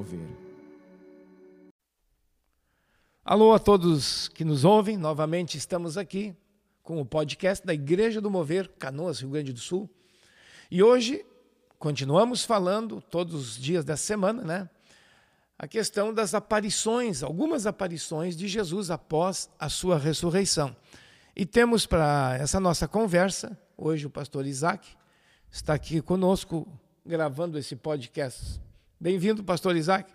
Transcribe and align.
Mover. 0.00 0.26
Alô 3.22 3.52
a 3.52 3.58
todos 3.58 4.28
que 4.28 4.46
nos 4.46 4.64
ouvem, 4.64 4.96
novamente 4.96 5.58
estamos 5.58 5.98
aqui 5.98 6.34
com 6.82 7.02
o 7.02 7.04
podcast 7.04 7.66
da 7.66 7.74
Igreja 7.74 8.18
do 8.18 8.30
Mover, 8.30 8.70
Canoas, 8.78 9.20
Rio 9.20 9.28
Grande 9.28 9.52
do 9.52 9.60
Sul. 9.60 9.90
E 10.70 10.82
hoje 10.82 11.22
continuamos 11.78 12.46
falando, 12.46 13.02
todos 13.10 13.34
os 13.34 13.58
dias 13.58 13.84
da 13.84 13.94
semana, 13.94 14.42
né? 14.42 14.70
A 15.58 15.68
questão 15.68 16.14
das 16.14 16.32
aparições, 16.32 17.22
algumas 17.22 17.66
aparições 17.66 18.34
de 18.34 18.48
Jesus 18.48 18.90
após 18.90 19.50
a 19.58 19.68
sua 19.68 19.98
ressurreição. 19.98 20.74
E 21.36 21.44
temos 21.44 21.84
para 21.84 22.38
essa 22.40 22.58
nossa 22.58 22.88
conversa, 22.88 23.54
hoje 23.76 24.06
o 24.06 24.10
pastor 24.10 24.46
Isaac 24.46 24.96
está 25.50 25.74
aqui 25.74 26.00
conosco 26.00 26.66
gravando 27.04 27.58
esse 27.58 27.76
podcast. 27.76 28.69
Bem-vindo, 29.02 29.42
pastor 29.42 29.76
Isaac. 29.76 30.12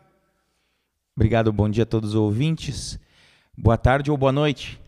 Obrigado, 1.15 1.51
bom 1.51 1.67
dia 1.67 1.81
a 1.81 1.87
todos 1.87 2.11
os 2.11 2.15
ouvintes. 2.15 2.99
Boa 3.57 3.79
tarde 3.79 4.11
ou 4.11 4.17
boa 4.17 4.31
noite. 4.31 4.79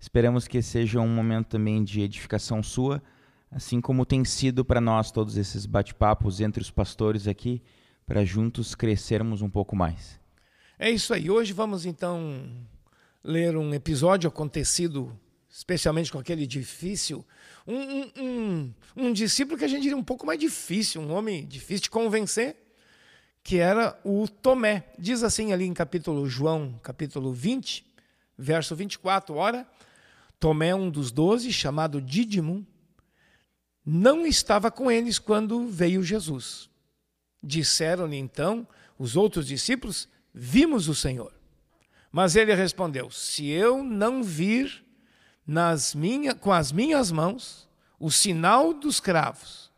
Esperamos 0.00 0.48
que 0.48 0.62
seja 0.62 0.98
um 0.98 1.08
momento 1.08 1.48
também 1.48 1.84
de 1.84 2.00
edificação 2.00 2.62
sua, 2.62 3.02
assim 3.50 3.82
como 3.82 4.06
tem 4.06 4.24
sido 4.24 4.64
para 4.64 4.80
nós 4.80 5.10
todos 5.10 5.36
esses 5.36 5.66
bate-papos 5.66 6.40
entre 6.40 6.62
os 6.62 6.70
pastores 6.70 7.28
aqui, 7.28 7.60
para 8.06 8.24
juntos 8.24 8.74
crescermos 8.74 9.42
um 9.42 9.50
pouco 9.50 9.76
mais. 9.76 10.18
É 10.78 10.90
isso 10.90 11.12
aí. 11.12 11.30
Hoje 11.30 11.52
vamos 11.52 11.84
então 11.84 12.48
ler 13.22 13.58
um 13.58 13.74
episódio 13.74 14.26
acontecido 14.26 15.14
especialmente 15.50 16.10
com 16.10 16.18
aquele 16.18 16.46
difícil, 16.46 17.22
um, 17.66 17.76
um, 17.76 18.10
um, 18.16 18.74
um, 18.96 19.12
discípulo 19.12 19.58
que 19.58 19.64
a 19.64 19.68
gente 19.68 19.82
diria 19.82 19.96
um 19.96 20.02
pouco 20.02 20.26
mais 20.26 20.40
difícil, 20.40 21.02
um 21.02 21.12
homem 21.12 21.46
difícil 21.46 21.82
de 21.82 21.90
convencer, 21.90 22.63
que 23.44 23.58
era 23.58 24.00
o 24.02 24.26
Tomé. 24.26 24.86
Diz 24.98 25.22
assim 25.22 25.52
ali 25.52 25.66
em 25.66 25.74
capítulo 25.74 26.26
João, 26.26 26.80
capítulo 26.82 27.32
20, 27.32 27.86
verso 28.36 28.74
24, 28.74 29.34
ora, 29.34 29.68
Tomé, 30.40 30.74
um 30.74 30.90
dos 30.90 31.12
doze, 31.12 31.52
chamado 31.52 32.00
Dídimo, 32.00 32.66
não 33.84 34.26
estava 34.26 34.70
com 34.70 34.90
eles 34.90 35.18
quando 35.18 35.68
veio 35.68 36.02
Jesus. 36.02 36.70
Disseram-lhe 37.42 38.16
então 38.16 38.66
os 38.98 39.14
outros 39.14 39.46
discípulos: 39.46 40.08
Vimos 40.32 40.88
o 40.88 40.94
Senhor. 40.94 41.32
Mas 42.10 42.36
ele 42.36 42.54
respondeu: 42.54 43.10
Se 43.10 43.46
eu 43.46 43.84
não 43.84 44.22
vir 44.22 44.82
nas 45.46 45.94
minha, 45.94 46.34
com 46.34 46.50
as 46.50 46.72
minhas 46.72 47.12
mãos 47.12 47.68
o 48.00 48.10
sinal 48.10 48.72
dos 48.72 49.00
cravos. 49.00 49.70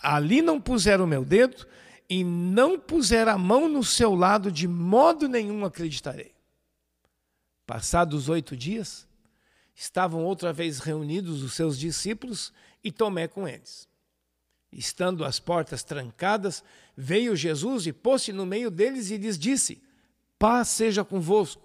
Ali 0.00 0.40
não 0.40 0.60
puser 0.60 1.00
o 1.00 1.06
meu 1.06 1.24
dedo 1.24 1.66
e 2.08 2.22
não 2.24 2.78
puser 2.78 3.28
a 3.28 3.38
mão 3.38 3.68
no 3.68 3.82
seu 3.82 4.14
lado, 4.14 4.50
de 4.50 4.68
modo 4.68 5.28
nenhum 5.28 5.64
acreditarei. 5.64 6.32
Passados 7.66 8.28
oito 8.28 8.56
dias, 8.56 9.06
estavam 9.74 10.24
outra 10.24 10.52
vez 10.52 10.78
reunidos 10.78 11.42
os 11.42 11.54
seus 11.54 11.78
discípulos 11.78 12.52
e 12.82 12.92
Tomé 12.92 13.26
com 13.26 13.48
eles. 13.48 13.88
Estando 14.70 15.24
as 15.24 15.38
portas 15.38 15.82
trancadas, 15.82 16.64
veio 16.96 17.36
Jesus 17.36 17.86
e 17.86 17.92
pôs-se 17.92 18.32
no 18.32 18.46
meio 18.46 18.70
deles 18.70 19.10
e 19.10 19.16
lhes 19.16 19.38
disse: 19.38 19.82
Paz 20.38 20.68
seja 20.68 21.04
convosco. 21.04 21.62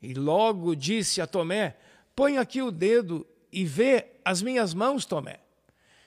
E 0.00 0.14
logo 0.14 0.76
disse 0.76 1.20
a 1.20 1.26
Tomé: 1.26 1.76
Põe 2.14 2.38
aqui 2.38 2.62
o 2.62 2.70
dedo 2.70 3.26
e 3.52 3.64
vê 3.64 4.12
as 4.24 4.42
minhas 4.42 4.74
mãos, 4.74 5.04
Tomé. 5.04 5.40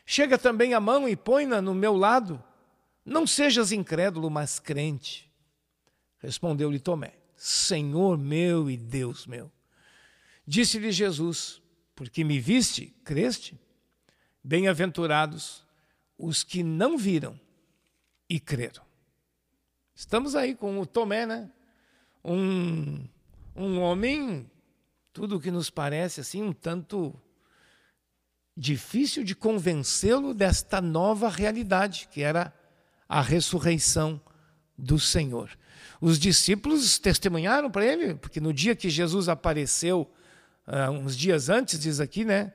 Chega 0.06 0.38
também 0.38 0.74
a 0.74 0.80
mão 0.80 1.08
e 1.08 1.16
põe-na 1.16 1.62
no 1.62 1.76
meu 1.76 1.96
lado. 1.96 2.42
Não 3.08 3.26
sejas 3.26 3.72
incrédulo, 3.72 4.30
mas 4.30 4.60
crente. 4.60 5.32
Respondeu-lhe 6.20 6.78
Tomé: 6.78 7.14
Senhor 7.38 8.18
meu 8.18 8.70
e 8.70 8.76
Deus 8.76 9.26
meu. 9.26 9.50
Disse-lhe 10.46 10.92
Jesus: 10.92 11.62
Porque 11.96 12.22
me 12.22 12.38
viste, 12.38 12.94
creste? 13.06 13.58
Bem-aventurados 14.44 15.66
os 16.18 16.44
que 16.44 16.62
não 16.62 16.98
viram 16.98 17.40
e 18.30 18.42
creram. 18.42 18.84
Estamos 19.96 20.36
aí 20.36 20.54
com 20.54 20.78
o 20.78 20.86
Tomé, 20.86 21.26
né? 21.26 21.50
Um, 22.26 23.08
um 23.56 23.80
homem 23.80 24.52
tudo 25.14 25.40
que 25.40 25.50
nos 25.50 25.70
parece 25.70 26.20
assim 26.20 26.44
um 26.44 26.52
tanto 26.52 27.18
difícil 28.56 29.24
de 29.24 29.34
convencê-lo 29.34 30.34
desta 30.34 30.82
nova 30.82 31.30
realidade, 31.30 32.10
que 32.12 32.22
era 32.22 32.54
a 33.08 33.22
ressurreição 33.22 34.22
do 34.78 35.00
Senhor. 35.00 35.50
Os 36.00 36.20
discípulos 36.20 37.00
testemunharam 37.00 37.72
para 37.72 37.86
ele, 37.86 38.16
porque 38.16 38.40
no 38.40 38.54
dia 38.54 38.76
que 38.76 38.90
Jesus 38.90 39.28
apareceu, 39.28 40.12
uh, 40.68 40.92
uns 40.92 41.18
dias 41.18 41.50
antes, 41.50 41.80
diz 41.80 42.00
aqui, 42.00 42.24
né? 42.24 42.54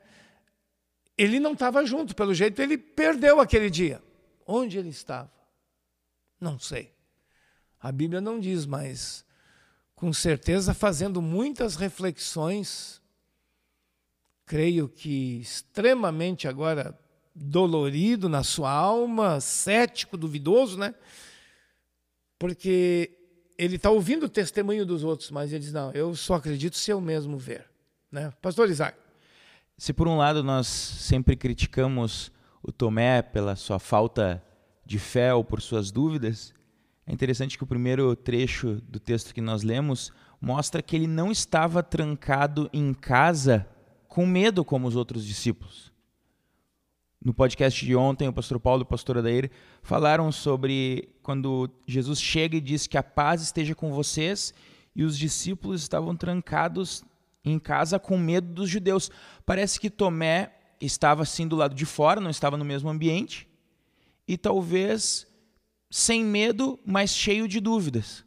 Ele 1.17 1.41
não 1.41 1.53
estava 1.53 1.85
junto, 1.85 2.15
pelo 2.15 2.35
jeito 2.35 2.61
ele 2.63 2.79
perdeu 2.79 3.41
aquele 3.41 3.69
dia. 3.69 4.03
Onde 4.47 4.79
ele 4.79 4.91
estava? 4.91 5.31
Não 6.41 6.59
sei. 6.59 6.93
A 7.81 7.91
Bíblia 7.91 8.21
não 8.21 8.39
diz, 8.39 8.65
mas 8.65 9.25
com 9.95 10.13
certeza 10.13 10.75
fazendo 10.75 11.23
muitas 11.23 11.77
reflexões, 11.77 13.01
creio 14.47 14.89
que 14.89 15.41
extremamente 15.41 16.49
agora 16.49 16.99
dolorido 17.35 18.29
na 18.29 18.43
sua 18.43 18.71
alma, 18.71 19.41
cético, 19.41 20.17
duvidoso, 20.17 20.79
né? 20.79 20.95
Porque 22.39 23.11
ele 23.57 23.77
está 23.77 23.91
ouvindo 23.91 24.27
o 24.27 24.29
testemunho 24.29 24.85
dos 24.85 25.05
outros, 25.05 25.31
mas 25.31 25.53
ele 25.53 25.61
diz: 25.61 25.73
Não, 25.73 25.93
eu 25.93 26.15
só 26.15 26.35
acredito 26.35 26.77
se 26.77 26.91
eu 26.91 27.01
mesmo 27.01 27.39
ver. 27.39 27.67
Né? 28.11 28.33
Pastor 28.43 28.69
Isaac. 28.69 28.99
Se 29.79 29.93
por 29.93 30.07
um 30.07 30.17
lado 30.17 30.43
nós 30.45 30.67
sempre 30.67 31.37
criticamos 31.37 32.31
o 32.63 32.71
Tomé 32.71 33.23
pela 33.23 33.57
sua 33.57 33.79
falta 33.79 34.43
de 34.85 34.99
fé 34.99 35.33
ou 35.33 35.43
por 35.43 35.61
suas 35.61 35.91
dúvidas, 35.91 36.53
é 37.07 37.13
interessante 37.13 37.57
que 37.57 37.65
o 37.65 37.67
primeiro 37.67 38.15
trecho 38.15 38.81
do 38.89 39.01
texto 39.01 39.35
que 39.35 39.41
nós 39.41 39.63
lemos 39.63 40.13
mostra 40.41 40.83
que 40.83 40.95
ele 40.95 41.07
não 41.07 41.31
estava 41.31 41.83
trancado 41.83 42.69
em 42.73 42.93
casa 42.93 43.67
com 44.09 44.27
medo 44.27 44.65
como 44.65 44.87
os 44.87 44.97
outros 44.97 45.25
discípulos. 45.25 45.92
No 47.25 47.33
podcast 47.33 47.85
de 47.85 47.95
ontem, 47.95 48.27
o 48.27 48.33
pastor 48.33 48.59
Paulo 48.59 48.83
e 48.83 48.85
o 48.85 48.87
pastor 48.87 49.19
Adair 49.19 49.49
falaram 49.81 50.33
sobre 50.33 51.09
quando 51.23 51.71
Jesus 51.87 52.21
chega 52.21 52.57
e 52.57 52.61
diz 52.61 52.89
que 52.89 52.99
a 52.99 53.03
paz 53.03 53.43
esteja 53.43 53.77
com 53.77 53.93
vocês 53.93 54.53
e 54.95 55.05
os 55.05 55.17
discípulos 55.17 55.83
estavam 55.83 56.17
trancados 56.17 57.05
em 57.45 57.61
casa 57.61 57.97
com 57.97 58.19
medo 58.19 58.49
dos 58.49 58.69
judeus. 58.69 59.09
Parece 59.47 59.79
que 59.79 59.89
Tomé 59.89 60.53
estava 60.81 61.23
assim 61.23 61.47
do 61.47 61.55
lado 61.55 61.77
de 61.77 61.87
fora, 61.87 62.21
não 62.21 62.31
estava 62.31 62.57
no 62.57 62.65
mesmo 62.65 62.91
ambiente, 62.91 63.47
e 64.27 64.37
talvez 64.37 65.25
sem 65.89 66.25
medo, 66.25 66.77
mas 66.85 67.15
cheio 67.15 67.47
de 67.47 67.61
dúvidas. 67.61 68.25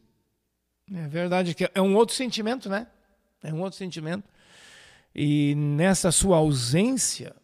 É 0.93 1.05
verdade 1.07 1.53
que 1.53 1.69
é 1.73 1.81
um 1.81 1.95
outro 1.95 2.15
sentimento, 2.15 2.69
né? 2.69 2.87
É 3.43 3.53
um 3.53 3.59
outro 3.61 3.77
sentimento. 3.77 4.23
E 5.13 5.53
nessa 5.55 6.13
sua 6.13 6.37
ausência, 6.37 7.35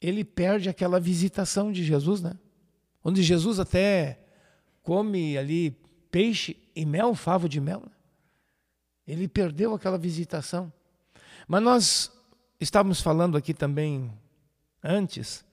ele 0.00 0.24
perde 0.24 0.68
aquela 0.68 0.98
visitação 0.98 1.70
de 1.70 1.84
Jesus, 1.84 2.22
né? 2.22 2.32
Onde 3.04 3.22
Jesus 3.22 3.60
até 3.60 4.18
come 4.82 5.36
ali 5.36 5.76
peixe 6.10 6.56
e 6.74 6.84
mel, 6.86 7.14
favo 7.14 7.48
de 7.48 7.60
mel. 7.60 7.80
Né? 7.80 7.92
Ele 9.06 9.28
perdeu 9.28 9.74
aquela 9.74 9.98
visitação. 9.98 10.72
Mas 11.46 11.62
nós 11.62 12.12
estávamos 12.58 13.00
falando 13.00 13.36
aqui 13.36 13.52
também 13.52 14.12
antes, 14.82 15.44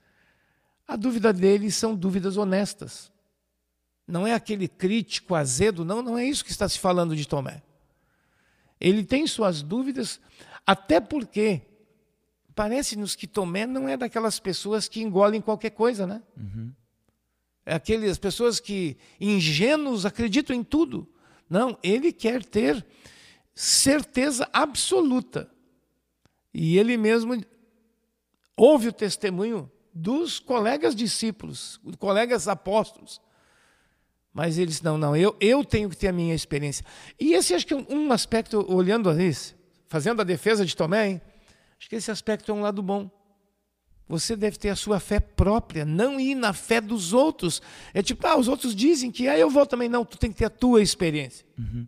a 0.87 0.95
dúvida 0.95 1.33
dele 1.33 1.69
são 1.71 1.95
dúvidas 1.95 2.37
honestas. 2.37 3.11
Não 4.07 4.25
é 4.25 4.33
aquele 4.33 4.67
crítico 4.67 5.35
azedo, 5.35 5.83
não, 5.83 6.01
não 6.01 6.17
é 6.17 6.25
isso 6.25 6.45
que 6.45 6.51
está 6.51 6.67
se 6.69 6.79
falando 6.79 7.15
de 7.15 7.27
Tomé. 7.27 7.61
Ele 8.79 9.03
tem 9.03 9.27
suas 9.27 9.61
dúvidas, 9.61 10.21
até 10.65 11.01
porque 11.01 11.61
parece-nos 12.57 13.15
que 13.15 13.27
Tomé 13.27 13.67
não 13.67 13.87
é 13.87 13.95
daquelas 13.95 14.39
pessoas 14.39 14.87
que 14.87 14.99
engolem 14.99 15.39
qualquer 15.39 15.69
coisa, 15.69 16.07
né? 16.07 16.23
Uhum. 16.35 16.73
É 17.63 17.75
aquelas 17.75 18.17
pessoas 18.17 18.59
que, 18.59 18.97
ingênuos, 19.21 20.07
acreditam 20.07 20.55
em 20.55 20.63
tudo. 20.63 21.07
Não, 21.47 21.77
ele 21.83 22.11
quer 22.11 22.43
ter 22.43 22.83
certeza 23.53 24.49
absoluta. 24.51 25.47
E 26.51 26.79
ele 26.79 26.97
mesmo 26.97 27.39
ouve 28.55 28.87
o 28.87 28.93
testemunho 28.93 29.71
dos 29.93 30.39
colegas 30.39 30.95
discípulos, 30.95 31.79
colegas 31.99 32.47
apóstolos, 32.47 33.21
mas 34.33 34.57
eles, 34.57 34.81
não, 34.81 34.97
não, 34.97 35.15
eu, 35.15 35.35
eu 35.39 35.63
tenho 35.63 35.89
que 35.91 35.97
ter 35.97 36.07
a 36.07 36.11
minha 36.11 36.33
experiência. 36.33 36.83
E 37.19 37.33
esse 37.33 37.53
acho 37.53 37.67
que 37.67 37.73
é 37.75 37.85
um 37.87 38.11
aspecto, 38.11 38.65
olhando 38.67 39.11
isso, 39.21 39.55
fazendo 39.87 40.21
a 40.21 40.25
defesa 40.25 40.65
de 40.65 40.75
Tomé, 40.75 41.07
hein? 41.07 41.21
Acho 41.79 41.89
que 41.89 41.95
esse 41.95 42.11
aspecto 42.11 42.51
é 42.51 42.53
um 42.53 42.61
lado 42.61 42.81
bom. 42.81 43.09
Você 44.09 44.35
deve 44.35 44.57
ter 44.57 44.69
a 44.69 44.75
sua 44.75 44.99
fé 44.99 45.19
própria, 45.19 45.83
não 45.83 46.19
ir 46.19 46.33
na 46.33 46.53
fé 46.53 46.79
dos 46.79 47.11
outros. 47.11 47.61
É 47.93 48.01
tipo, 48.01 48.25
ah, 48.25 48.37
os 48.37 48.47
outros 48.47 48.73
dizem 48.73 49.11
que, 49.11 49.27
ah, 49.27 49.37
eu 49.37 49.49
vou 49.49 49.65
também. 49.65 49.89
Não, 49.89 50.05
tu 50.05 50.17
tem 50.17 50.31
que 50.31 50.37
ter 50.37 50.45
a 50.45 50.49
tua 50.49 50.81
experiência. 50.81 51.45
Uhum. 51.57 51.85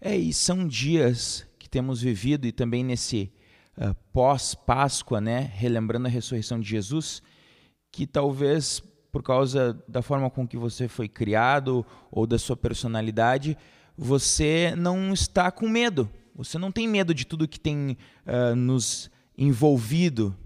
É, 0.00 0.16
e 0.16 0.32
são 0.32 0.66
dias 0.66 1.46
que 1.58 1.68
temos 1.68 2.02
vivido, 2.02 2.46
e 2.46 2.52
também 2.52 2.84
nesse 2.84 3.32
uh, 3.78 3.94
pós-Páscoa, 4.12 5.20
né, 5.20 5.50
relembrando 5.54 6.08
a 6.08 6.10
ressurreição 6.10 6.60
de 6.60 6.68
Jesus, 6.68 7.22
que 7.92 8.06
talvez 8.06 8.82
por 9.14 9.22
causa 9.22 9.80
da 9.86 10.02
forma 10.02 10.28
com 10.28 10.44
que 10.44 10.56
você 10.56 10.88
foi 10.88 11.08
criado 11.08 11.86
ou 12.10 12.26
da 12.26 12.36
sua 12.36 12.56
personalidade, 12.56 13.56
você 13.96 14.74
não 14.76 15.12
está 15.12 15.52
com 15.52 15.68
medo. 15.68 16.10
Você 16.34 16.58
não 16.58 16.72
tem 16.72 16.88
medo 16.88 17.14
de 17.14 17.24
tudo 17.24 17.46
que 17.46 17.60
tem 17.60 17.96
uh, 18.26 18.56
nos 18.56 19.08
envolvido, 19.36 20.36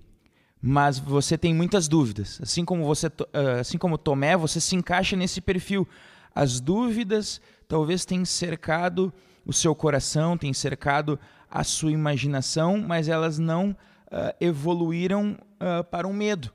mas 0.60 0.98
você 0.98 1.38
tem 1.38 1.54
muitas 1.54 1.88
dúvidas. 1.88 2.40
Assim 2.42 2.64
como 2.64 2.84
você, 2.84 3.06
uh, 3.06 3.60
assim 3.60 3.78
como 3.78 3.98
Tomé, 3.98 4.36
você 4.36 4.60
se 4.60 4.74
encaixa 4.74 5.16
nesse 5.16 5.40
perfil. 5.40 5.86
As 6.34 6.60
dúvidas 6.60 7.40
talvez 7.66 8.04
tenham 8.04 8.24
cercado 8.24 9.12
o 9.44 9.52
seu 9.52 9.74
coração, 9.74 10.36
tenham 10.36 10.54
cercado 10.54 11.18
a 11.50 11.64
sua 11.64 11.92
imaginação, 11.92 12.78
mas 12.78 13.08
elas 13.08 13.38
não 13.38 13.70
uh, 13.70 14.34
evoluíram 14.40 15.36
para 15.90 16.06
um 16.06 16.12
medo. 16.12 16.52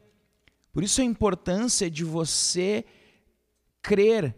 Por 0.72 0.82
isso 0.82 1.02
a 1.02 1.04
importância 1.04 1.92
de 1.92 2.06
você 2.06 2.86
crer 3.82 4.34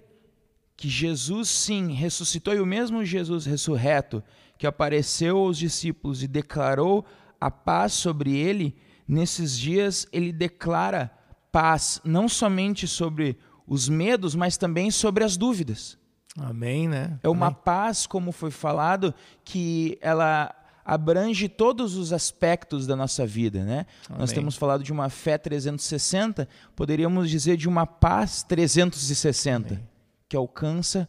que 0.75 0.89
Jesus 0.89 1.47
sim 1.47 1.93
ressuscitou 1.93 2.53
e 2.53 2.59
o 2.59 2.65
mesmo 2.65 3.05
Jesus 3.05 3.45
ressurreto 3.45 4.23
que 4.57 4.67
apareceu 4.67 5.37
aos 5.37 5.57
discípulos 5.57 6.23
e 6.23 6.27
declarou 6.27 7.05
a 7.39 7.49
paz 7.51 7.93
sobre 7.93 8.35
ele, 8.35 8.75
nesses 9.07 9.57
dias 9.57 10.07
ele 10.11 10.31
declara 10.31 11.11
paz 11.51 12.01
não 12.03 12.27
somente 12.27 12.87
sobre 12.87 13.37
os 13.67 13.89
medos, 13.89 14.35
mas 14.35 14.57
também 14.57 14.91
sobre 14.91 15.23
as 15.23 15.37
dúvidas. 15.37 15.97
Amém, 16.37 16.87
né? 16.87 17.17
É 17.23 17.29
uma 17.29 17.47
Amém. 17.47 17.59
paz, 17.63 18.05
como 18.05 18.31
foi 18.31 18.51
falado, 18.51 19.13
que 19.43 19.97
ela 20.01 20.53
abrange 20.83 21.47
todos 21.49 21.95
os 21.95 22.13
aspectos 22.13 22.85
da 22.85 22.95
nossa 22.95 23.25
vida, 23.25 23.63
né? 23.63 23.85
Amém. 24.07 24.19
Nós 24.19 24.31
temos 24.31 24.55
falado 24.55 24.83
de 24.83 24.91
uma 24.91 25.09
fé 25.09 25.37
360, 25.37 26.47
poderíamos 26.75 27.29
dizer 27.29 27.57
de 27.57 27.67
uma 27.67 27.87
paz 27.87 28.43
360, 28.43 29.73
Amém. 29.73 29.89
que 30.29 30.35
alcança 30.35 31.07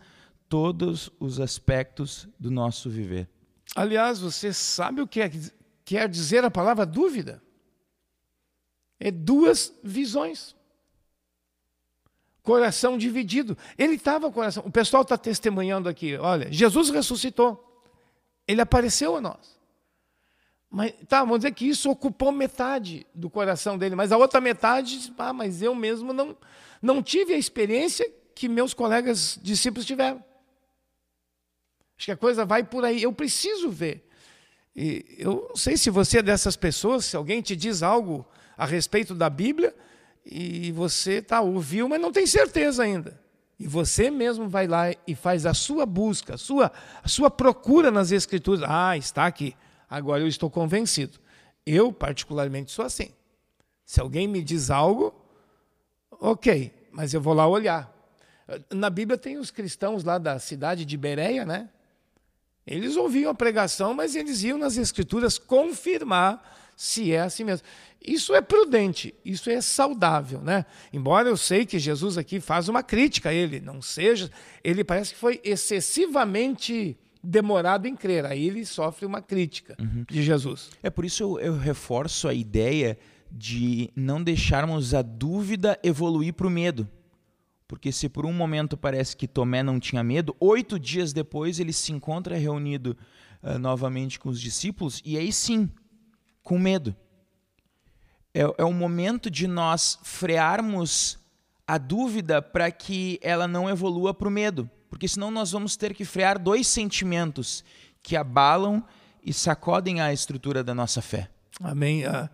todos 0.48 1.10
os 1.18 1.40
aspectos 1.40 2.28
do 2.38 2.50
nosso 2.50 2.88
viver. 2.88 3.28
Aliás, 3.74 4.20
você 4.20 4.52
sabe 4.52 5.00
o 5.00 5.06
que 5.06 5.20
é, 5.20 5.30
quer 5.86 6.08
dizer 6.08 6.44
a 6.44 6.50
palavra 6.50 6.84
dúvida? 6.84 7.42
É 9.00 9.10
duas 9.10 9.72
visões. 9.82 10.54
Coração 12.42 12.98
dividido. 12.98 13.56
Ele 13.78 13.94
estava 13.94 14.30
coração. 14.30 14.64
O 14.66 14.70
pessoal 14.70 15.02
está 15.02 15.16
testemunhando 15.16 15.88
aqui. 15.88 16.16
Olha, 16.16 16.50
Jesus 16.52 16.90
ressuscitou. 16.90 17.62
Ele 18.46 18.60
apareceu 18.60 19.16
a 19.16 19.20
nós. 19.20 19.56
Mas 20.68 20.92
tá, 21.08 21.20
vamos 21.20 21.38
dizer 21.38 21.52
que 21.52 21.66
isso 21.66 21.88
ocupou 21.88 22.32
metade 22.32 23.06
do 23.14 23.30
coração 23.30 23.78
dele, 23.78 23.94
mas 23.94 24.10
a 24.10 24.16
outra 24.16 24.40
metade, 24.40 25.12
ah, 25.16 25.32
mas 25.32 25.62
eu 25.62 25.74
mesmo 25.74 26.12
não, 26.12 26.36
não 26.82 27.02
tive 27.02 27.32
a 27.32 27.38
experiência 27.38 28.10
que 28.34 28.48
meus 28.48 28.74
colegas 28.74 29.38
discípulos 29.40 29.86
tiveram. 29.86 30.22
Acho 31.96 32.06
que 32.06 32.12
a 32.12 32.16
coisa 32.16 32.44
vai 32.44 32.62
por 32.62 32.84
aí. 32.84 33.02
Eu 33.02 33.12
preciso 33.12 33.70
ver. 33.70 34.05
E 34.76 35.16
eu 35.18 35.46
não 35.48 35.56
sei 35.56 35.76
se 35.78 35.88
você 35.88 36.18
é 36.18 36.22
dessas 36.22 36.54
pessoas, 36.54 37.06
se 37.06 37.16
alguém 37.16 37.40
te 37.40 37.56
diz 37.56 37.82
algo 37.82 38.26
a 38.58 38.66
respeito 38.66 39.14
da 39.14 39.30
Bíblia 39.30 39.74
e 40.24 40.70
você 40.72 41.22
tá 41.22 41.40
ouviu, 41.40 41.88
mas 41.88 42.00
não 42.00 42.12
tem 42.12 42.26
certeza 42.26 42.82
ainda. 42.82 43.18
E 43.58 43.66
você 43.66 44.10
mesmo 44.10 44.48
vai 44.48 44.66
lá 44.66 44.92
e 45.06 45.14
faz 45.14 45.46
a 45.46 45.54
sua 45.54 45.86
busca, 45.86 46.34
a 46.34 46.38
sua, 46.38 46.70
a 47.02 47.08
sua 47.08 47.30
procura 47.30 47.90
nas 47.90 48.12
Escrituras. 48.12 48.62
Ah, 48.68 48.94
está 48.98 49.24
aqui. 49.24 49.56
Agora 49.88 50.20
eu 50.20 50.28
estou 50.28 50.50
convencido. 50.50 51.18
Eu, 51.64 51.90
particularmente, 51.90 52.70
sou 52.70 52.84
assim. 52.84 53.08
Se 53.84 53.98
alguém 53.98 54.28
me 54.28 54.42
diz 54.42 54.70
algo, 54.70 55.14
ok, 56.10 56.70
mas 56.92 57.14
eu 57.14 57.20
vou 57.20 57.32
lá 57.32 57.46
olhar. 57.46 57.90
Na 58.70 58.90
Bíblia 58.90 59.16
tem 59.16 59.38
os 59.38 59.50
cristãos 59.50 60.04
lá 60.04 60.18
da 60.18 60.38
cidade 60.38 60.84
de 60.84 60.96
Bereia, 60.98 61.46
né? 61.46 61.70
Eles 62.66 62.96
ouviam 62.96 63.30
a 63.30 63.34
pregação, 63.34 63.94
mas 63.94 64.16
eles 64.16 64.42
iam 64.42 64.58
nas 64.58 64.76
escrituras 64.76 65.38
confirmar 65.38 66.42
se 66.76 67.12
é 67.12 67.20
assim 67.20 67.44
mesmo. 67.44 67.66
Isso 68.04 68.34
é 68.34 68.40
prudente, 68.40 69.14
isso 69.24 69.48
é 69.50 69.60
saudável, 69.60 70.40
né? 70.40 70.66
Embora 70.92 71.28
eu 71.28 71.36
sei 71.36 71.64
que 71.64 71.78
Jesus 71.78 72.18
aqui 72.18 72.38
faz 72.38 72.68
uma 72.68 72.82
crítica 72.82 73.30
a 73.30 73.34
ele, 73.34 73.60
não 73.60 73.80
seja, 73.80 74.30
ele 74.62 74.84
parece 74.84 75.14
que 75.14 75.18
foi 75.18 75.40
excessivamente 75.42 76.96
demorado 77.22 77.86
em 77.86 77.96
crer. 77.96 78.24
Aí 78.24 78.46
ele 78.46 78.64
sofre 78.64 79.06
uma 79.06 79.20
crítica 79.20 79.76
uhum. 79.80 80.04
de 80.08 80.22
Jesus. 80.22 80.70
É 80.82 80.90
por 80.90 81.04
isso 81.04 81.22
eu, 81.22 81.40
eu 81.40 81.58
reforço 81.58 82.28
a 82.28 82.34
ideia 82.34 82.96
de 83.30 83.90
não 83.96 84.22
deixarmos 84.22 84.94
a 84.94 85.02
dúvida 85.02 85.78
evoluir 85.82 86.32
para 86.32 86.46
o 86.46 86.50
medo. 86.50 86.88
Porque 87.68 87.90
se 87.90 88.08
por 88.08 88.24
um 88.24 88.32
momento 88.32 88.76
parece 88.76 89.16
que 89.16 89.26
Tomé 89.26 89.62
não 89.62 89.80
tinha 89.80 90.02
medo, 90.02 90.36
oito 90.38 90.78
dias 90.78 91.12
depois 91.12 91.58
ele 91.58 91.72
se 91.72 91.92
encontra 91.92 92.36
reunido 92.36 92.96
uh, 93.42 93.58
novamente 93.58 94.18
com 94.18 94.28
os 94.28 94.40
discípulos 94.40 95.02
e 95.04 95.18
aí 95.18 95.32
sim, 95.32 95.68
com 96.42 96.58
medo. 96.58 96.94
É, 98.32 98.42
é 98.58 98.64
o 98.64 98.72
momento 98.72 99.30
de 99.30 99.46
nós 99.46 99.98
frearmos 100.02 101.18
a 101.66 101.78
dúvida 101.78 102.40
para 102.40 102.70
que 102.70 103.18
ela 103.20 103.48
não 103.48 103.68
evolua 103.68 104.14
para 104.14 104.28
o 104.28 104.30
medo 104.30 104.70
porque 104.88 105.08
senão 105.08 105.30
nós 105.30 105.52
vamos 105.52 105.76
ter 105.76 105.94
que 105.94 106.04
frear 106.04 106.38
dois 106.38 106.66
sentimentos 106.66 107.64
que 108.02 108.16
abalam 108.16 108.82
e 109.22 109.32
sacodem 109.32 110.00
a 110.00 110.12
estrutura 110.12 110.62
da 110.62 110.74
nossa 110.74 111.02
fé. 111.02 111.28
Amém. 111.60 112.04
Ah, 112.04 112.30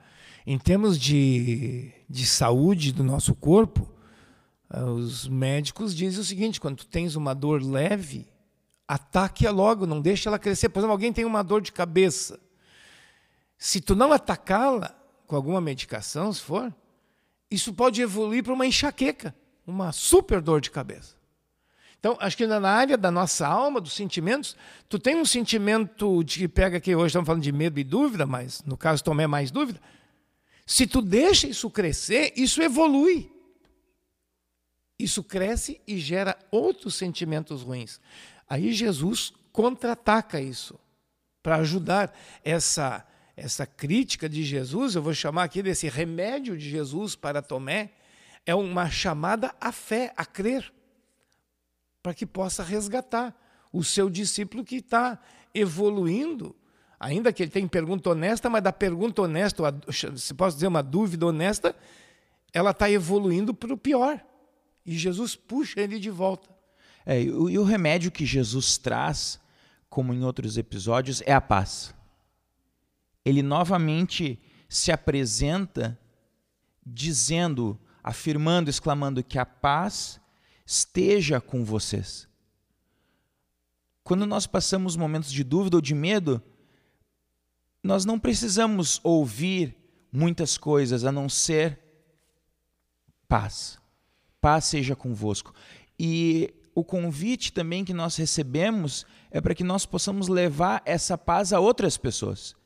em 0.47 0.59
termos 0.59 0.99
de, 0.99 1.91
de 2.09 2.27
saúde 2.27 2.93
do 2.93 3.03
nosso 3.03 3.35
corpo, 3.35 3.89
os 4.81 5.29
médicos 5.29 5.95
dizem 5.95 6.21
o 6.21 6.25
seguinte: 6.25 6.61
quando 6.61 6.79
tu 6.79 6.87
tens 6.87 7.15
uma 7.17 7.35
dor 7.35 7.63
leve, 7.63 8.27
ataque-a 8.89 9.51
logo, 9.51 9.87
não 9.87 10.01
deixe 10.01 10.29
ela 10.29 10.39
crescer. 10.39 10.69
Por 10.69 10.81
exemplo, 10.81 10.93
alguém 10.93 11.13
tem 11.13 11.25
uma 11.25 11.43
dor 11.43 11.61
de 11.61 11.73
cabeça. 11.73 12.41
Se 13.59 13.81
tu 13.81 13.95
não 13.95 14.13
atacá-la 14.13 14.95
com 15.27 15.37
alguma 15.37 15.61
medicação, 15.61 16.33
se 16.33 16.41
for, 16.41 16.75
isso 17.51 17.73
pode 17.73 18.01
evoluir 18.01 18.43
para 18.43 18.53
uma 18.53 18.67
enxaqueca, 18.67 19.35
uma 19.67 19.93
super 19.93 20.41
dor 20.41 20.61
de 20.61 20.71
cabeça. 20.71 21.17
Então, 21.99 22.17
acho 22.19 22.37
que 22.37 22.47
na 22.49 22.69
área 22.69 22.99
da 22.99 23.13
nossa 23.13 23.47
alma, 23.47 23.81
dos 23.81 23.93
sentimentos, 23.93 24.57
tu 24.89 24.99
tem 24.99 25.15
um 25.15 25.25
sentimento 25.25 26.25
de 26.25 26.41
que 26.41 26.49
pega 26.49 26.79
aqui, 26.79 26.97
hoje 26.97 27.09
estamos 27.09 27.27
falando 27.27 27.43
de 27.45 27.53
medo 27.53 27.79
e 27.79 27.85
dúvida, 27.85 28.27
mas 28.27 28.61
no 28.67 28.77
caso 28.77 29.05
Tomé 29.05 29.29
mais 29.29 29.53
dúvida. 29.53 29.81
Se 30.67 30.85
tu 30.85 31.01
deixa 31.01 31.47
isso 31.47 31.71
crescer, 31.71 32.33
isso 32.35 32.61
evolui. 32.61 33.31
Isso 35.03 35.23
cresce 35.25 35.81
e 35.87 35.99
gera 35.99 36.39
outros 36.51 36.95
sentimentos 36.95 37.63
ruins. 37.63 38.01
Aí 38.49 38.73
Jesus 38.73 39.33
contra-ataca 39.53 40.41
isso 40.41 40.79
para 41.43 41.57
ajudar 41.57 42.17
essa 42.45 43.07
essa 43.37 43.67
crítica 43.67 44.29
de 44.29 44.45
Jesus, 44.45 44.95
eu 44.95 45.03
vou 45.03 45.15
chamar 45.15 45.45
aqui 45.45 45.63
desse 45.63 45.89
remédio 45.89 46.57
de 46.57 46.69
Jesus 46.69 47.17
para 47.17 47.41
Tomé, 47.41 47.91
é 48.45 48.55
uma 48.55 48.91
chamada 48.91 49.55
à 49.61 49.73
fé, 49.73 50.13
a 50.17 50.25
crer 50.25 50.73
para 52.03 52.13
que 52.13 52.27
possa 52.27 52.63
resgatar 52.63 53.35
o 53.73 53.83
seu 53.83 54.11
discípulo 54.11 54.65
que 54.65 54.77
está 54.77 55.19
evoluindo. 55.55 56.55
Ainda 57.01 57.33
que 57.33 57.43
ele 57.43 57.51
tenha 57.51 57.67
pergunta 57.67 58.11
honesta, 58.11 58.51
mas 58.51 58.63
da 58.63 58.73
pergunta 58.73 59.23
honesta, 59.23 59.63
se 60.17 60.35
posso 60.35 60.57
dizer 60.57 60.67
uma 60.67 60.83
dúvida 60.83 61.27
honesta, 61.27 61.75
ela 62.53 62.71
está 62.71 62.91
evoluindo 62.91 63.55
para 63.55 63.73
o 63.73 63.79
pior. 63.79 64.23
E 64.85 64.97
Jesus 64.97 65.37
puxa 65.37 65.81
ele 65.81 65.99
de 65.99 66.11
volta. 66.11 66.49
É, 67.05 67.23
e, 67.23 67.31
o, 67.31 67.65
remédio 67.65 68.11
que 68.11 68.25
Jesus 68.25 68.79
traz, 68.79 69.41
como 69.89 70.13
em 70.13 70.25
outros 70.25 70.57
episódios, 70.57 71.23
é 71.27 71.33
a 71.33 71.41
paz. 71.41 71.95
Ele 73.25 73.43
novamente 73.43 74.41
se 74.69 74.91
apresenta 74.91 75.99
dizendo, 76.85 77.79
afirmando, 78.03 78.71
exclamando 78.71 79.23
que 79.23 79.39
a 79.39 79.47
paz 79.47 80.21
esteja 80.65 81.41
com 81.41 81.65
vocês. 81.65 82.29
Quando 84.03 84.27
nós 84.27 84.47
passamos 84.47 84.97
momentos 84.97 85.31
de 85.31 85.45
dúvida 85.45 85.77
ou 85.77 85.81
de 85.81 85.95
medo, 85.95 86.43
nós 87.83 88.05
não 88.05 88.19
precisamos 88.19 89.01
ouvir 89.05 89.77
muitas 90.11 90.57
coisas 90.59 91.05
a 91.05 91.13
não 91.13 91.29
ser 91.29 91.79
paz. 93.29 93.82
Paz 94.43 94.65
seja 94.65 94.97
convosco. 94.97 95.55
E 95.97 96.53
o 96.75 96.83
convite 96.83 97.53
também 97.53 97.85
que 97.85 97.95
nós 97.95 98.17
recebemos 98.17 99.07
é 99.31 99.41
para 99.41 99.55
que 99.55 99.63
nós 99.63 99.87
possamos 99.87 100.27
levar 100.27 100.83
essa 100.85 101.17
paz 101.17 101.53
a 101.53 101.61
outras 101.61 101.97
pessoas. 101.97 102.57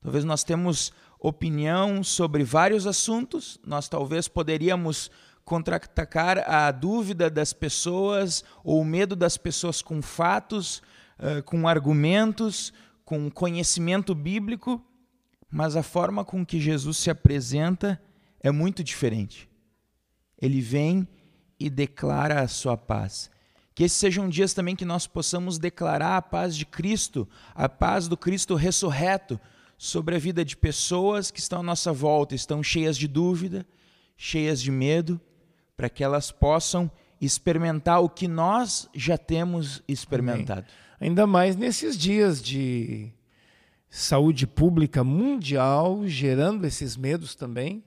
Talvez 0.00 0.24
nós 0.24 0.42
temos 0.42 0.94
opinião 1.18 2.02
sobre 2.02 2.42
vários 2.42 2.86
assuntos. 2.86 3.60
Nós 3.66 3.86
talvez 3.86 4.28
poderíamos 4.28 5.10
contra-atacar 5.44 6.38
a 6.50 6.70
dúvida 6.70 7.28
das 7.28 7.52
pessoas 7.52 8.42
ou 8.64 8.80
o 8.80 8.84
medo 8.84 9.14
das 9.14 9.36
pessoas 9.36 9.82
com 9.82 10.00
fatos, 10.00 10.78
uh, 11.18 11.42
com 11.44 11.68
argumentos, 11.68 12.72
com 13.04 13.30
conhecimento 13.30 14.14
bíblico, 14.14 14.82
mas 15.50 15.76
a 15.76 15.82
forma 15.82 16.24
com 16.24 16.46
que 16.46 16.58
Jesus 16.58 16.96
se 16.96 17.10
apresenta 17.10 18.00
é 18.42 18.50
muito 18.50 18.82
diferente. 18.82 19.49
Ele 20.40 20.60
vem 20.60 21.06
e 21.58 21.68
declara 21.68 22.40
a 22.40 22.48
sua 22.48 22.76
paz. 22.76 23.30
Que 23.74 23.84
esses 23.84 23.98
sejam 23.98 24.28
dias 24.28 24.54
também 24.54 24.74
que 24.74 24.84
nós 24.84 25.06
possamos 25.06 25.58
declarar 25.58 26.16
a 26.16 26.22
paz 26.22 26.56
de 26.56 26.66
Cristo, 26.66 27.28
a 27.54 27.68
paz 27.68 28.08
do 28.08 28.16
Cristo 28.16 28.54
ressurreto 28.54 29.40
sobre 29.78 30.16
a 30.16 30.18
vida 30.18 30.44
de 30.44 30.56
pessoas 30.56 31.30
que 31.30 31.40
estão 31.40 31.60
à 31.60 31.62
nossa 31.62 31.92
volta, 31.92 32.34
estão 32.34 32.62
cheias 32.62 32.96
de 32.96 33.08
dúvida, 33.08 33.66
cheias 34.16 34.60
de 34.60 34.70
medo, 34.70 35.20
para 35.76 35.88
que 35.88 36.04
elas 36.04 36.30
possam 36.30 36.90
experimentar 37.20 38.02
o 38.02 38.08
que 38.08 38.28
nós 38.28 38.88
já 38.94 39.16
temos 39.16 39.82
experimentado. 39.88 40.66
Amém. 40.66 41.10
Ainda 41.10 41.26
mais 41.26 41.56
nesses 41.56 41.96
dias 41.96 42.42
de 42.42 43.10
saúde 43.88 44.46
pública 44.46 45.02
mundial, 45.02 46.06
gerando 46.06 46.66
esses 46.66 46.96
medos 46.96 47.34
também. 47.34 47.82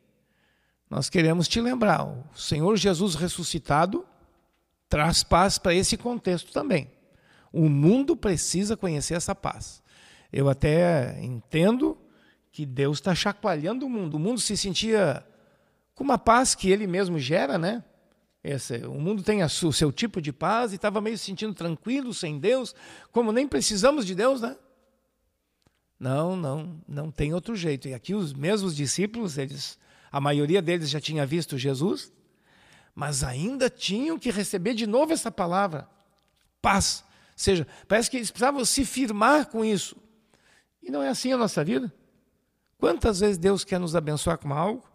Nós 0.90 1.10
queremos 1.10 1.48
te 1.48 1.60
lembrar, 1.60 2.06
o 2.06 2.24
Senhor 2.36 2.75
Jesus 2.78 3.16
ressuscitado 3.16 4.06
traz 4.88 5.24
paz 5.24 5.58
para 5.58 5.74
esse 5.74 5.98
contexto 5.98 6.52
também. 6.52 6.92
O 7.52 7.68
mundo 7.68 8.16
precisa 8.16 8.78
conhecer 8.78 9.16
essa 9.16 9.34
paz. 9.34 9.82
Eu 10.32 10.50
até 10.50 11.20
entendo 11.24 11.98
que 12.52 12.66
Deus 12.66 12.98
está 12.98 13.16
chacoalhando 13.16 13.86
o 13.86 13.90
mundo. 13.90 14.16
O 14.16 14.20
mundo 14.20 14.40
se 14.40 14.56
sentia 14.56 15.25
com 15.96 16.04
uma 16.04 16.18
paz 16.18 16.54
que 16.54 16.70
ele 16.70 16.86
mesmo 16.86 17.18
gera, 17.18 17.58
né? 17.58 17.84
Esse, 18.44 18.86
o 18.86 18.96
mundo 18.96 19.24
tem 19.24 19.42
o 19.44 19.50
seu 19.50 19.92
tipo 19.92 20.22
de 20.22 20.34
paz 20.34 20.74
e 20.74 20.75
estava 20.75 21.00
meio 21.00 21.18
se 21.18 21.24
sentindo 21.24 21.54
tranquilo, 21.54 22.13
sem 22.13 22.38
Deus, 22.38 22.75
como 23.12 23.32
nem 23.32 23.48
precisamos 23.48 24.06
de 24.06 24.13
Deus, 24.13 24.42
né? 24.42 24.56
Não, 25.98 26.36
não, 26.36 26.82
não 26.88 27.10
tem 27.10 27.34
outro 27.34 27.56
jeito. 27.56 27.88
E 27.88 27.94
aqui 27.94 28.13
os 28.13 28.34
mesmos 28.34 28.75
discípulos, 28.75 29.38
eles, 29.38 29.80
a 30.13 30.22
maioria 30.22 30.62
deles 30.62 30.91
já 30.91 31.01
tinha 31.01 31.25
visto 31.25 31.58
Jesus, 31.58 32.13
mas 32.93 33.24
ainda 33.24 33.67
tinham 33.67 34.20
que 34.20 34.29
receber 34.29 34.75
de 34.75 34.86
novo 34.86 35.12
essa 35.12 35.32
palavra, 35.32 35.89
paz. 36.62 37.03
Ou 37.10 37.34
seja, 37.36 37.67
parece 37.88 38.12
que 38.12 38.17
eles 38.17 38.29
precisavam 38.29 38.63
se 38.63 38.86
firmar 38.86 39.48
com 39.48 39.65
isso. 39.65 39.98
E 40.84 40.91
não 40.91 41.01
é 41.01 41.10
assim 41.10 41.34
a 41.34 41.38
nossa 41.38 41.63
vida. 41.63 41.91
Quantas 42.77 43.22
vezes 43.22 43.39
Deus 43.39 43.63
quer 43.63 43.79
nos 43.79 43.96
abençoar 43.96 44.38
com 44.38 44.53
algo 44.53 44.88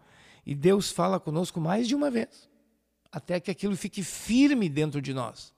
e 0.45 0.55
Deus 0.55 0.89
fala 0.89 1.19
conosco 1.19 1.59
mais 1.59 1.85
de 1.85 1.95
uma 1.95 2.09
vez, 2.09 2.47
até 3.11 3.41
que 3.41 3.51
aquilo 3.51 3.75
fique 3.75 4.01
firme 4.01 4.69
dentro 4.69 5.01
de 5.01 5.13
nós, 5.13 5.53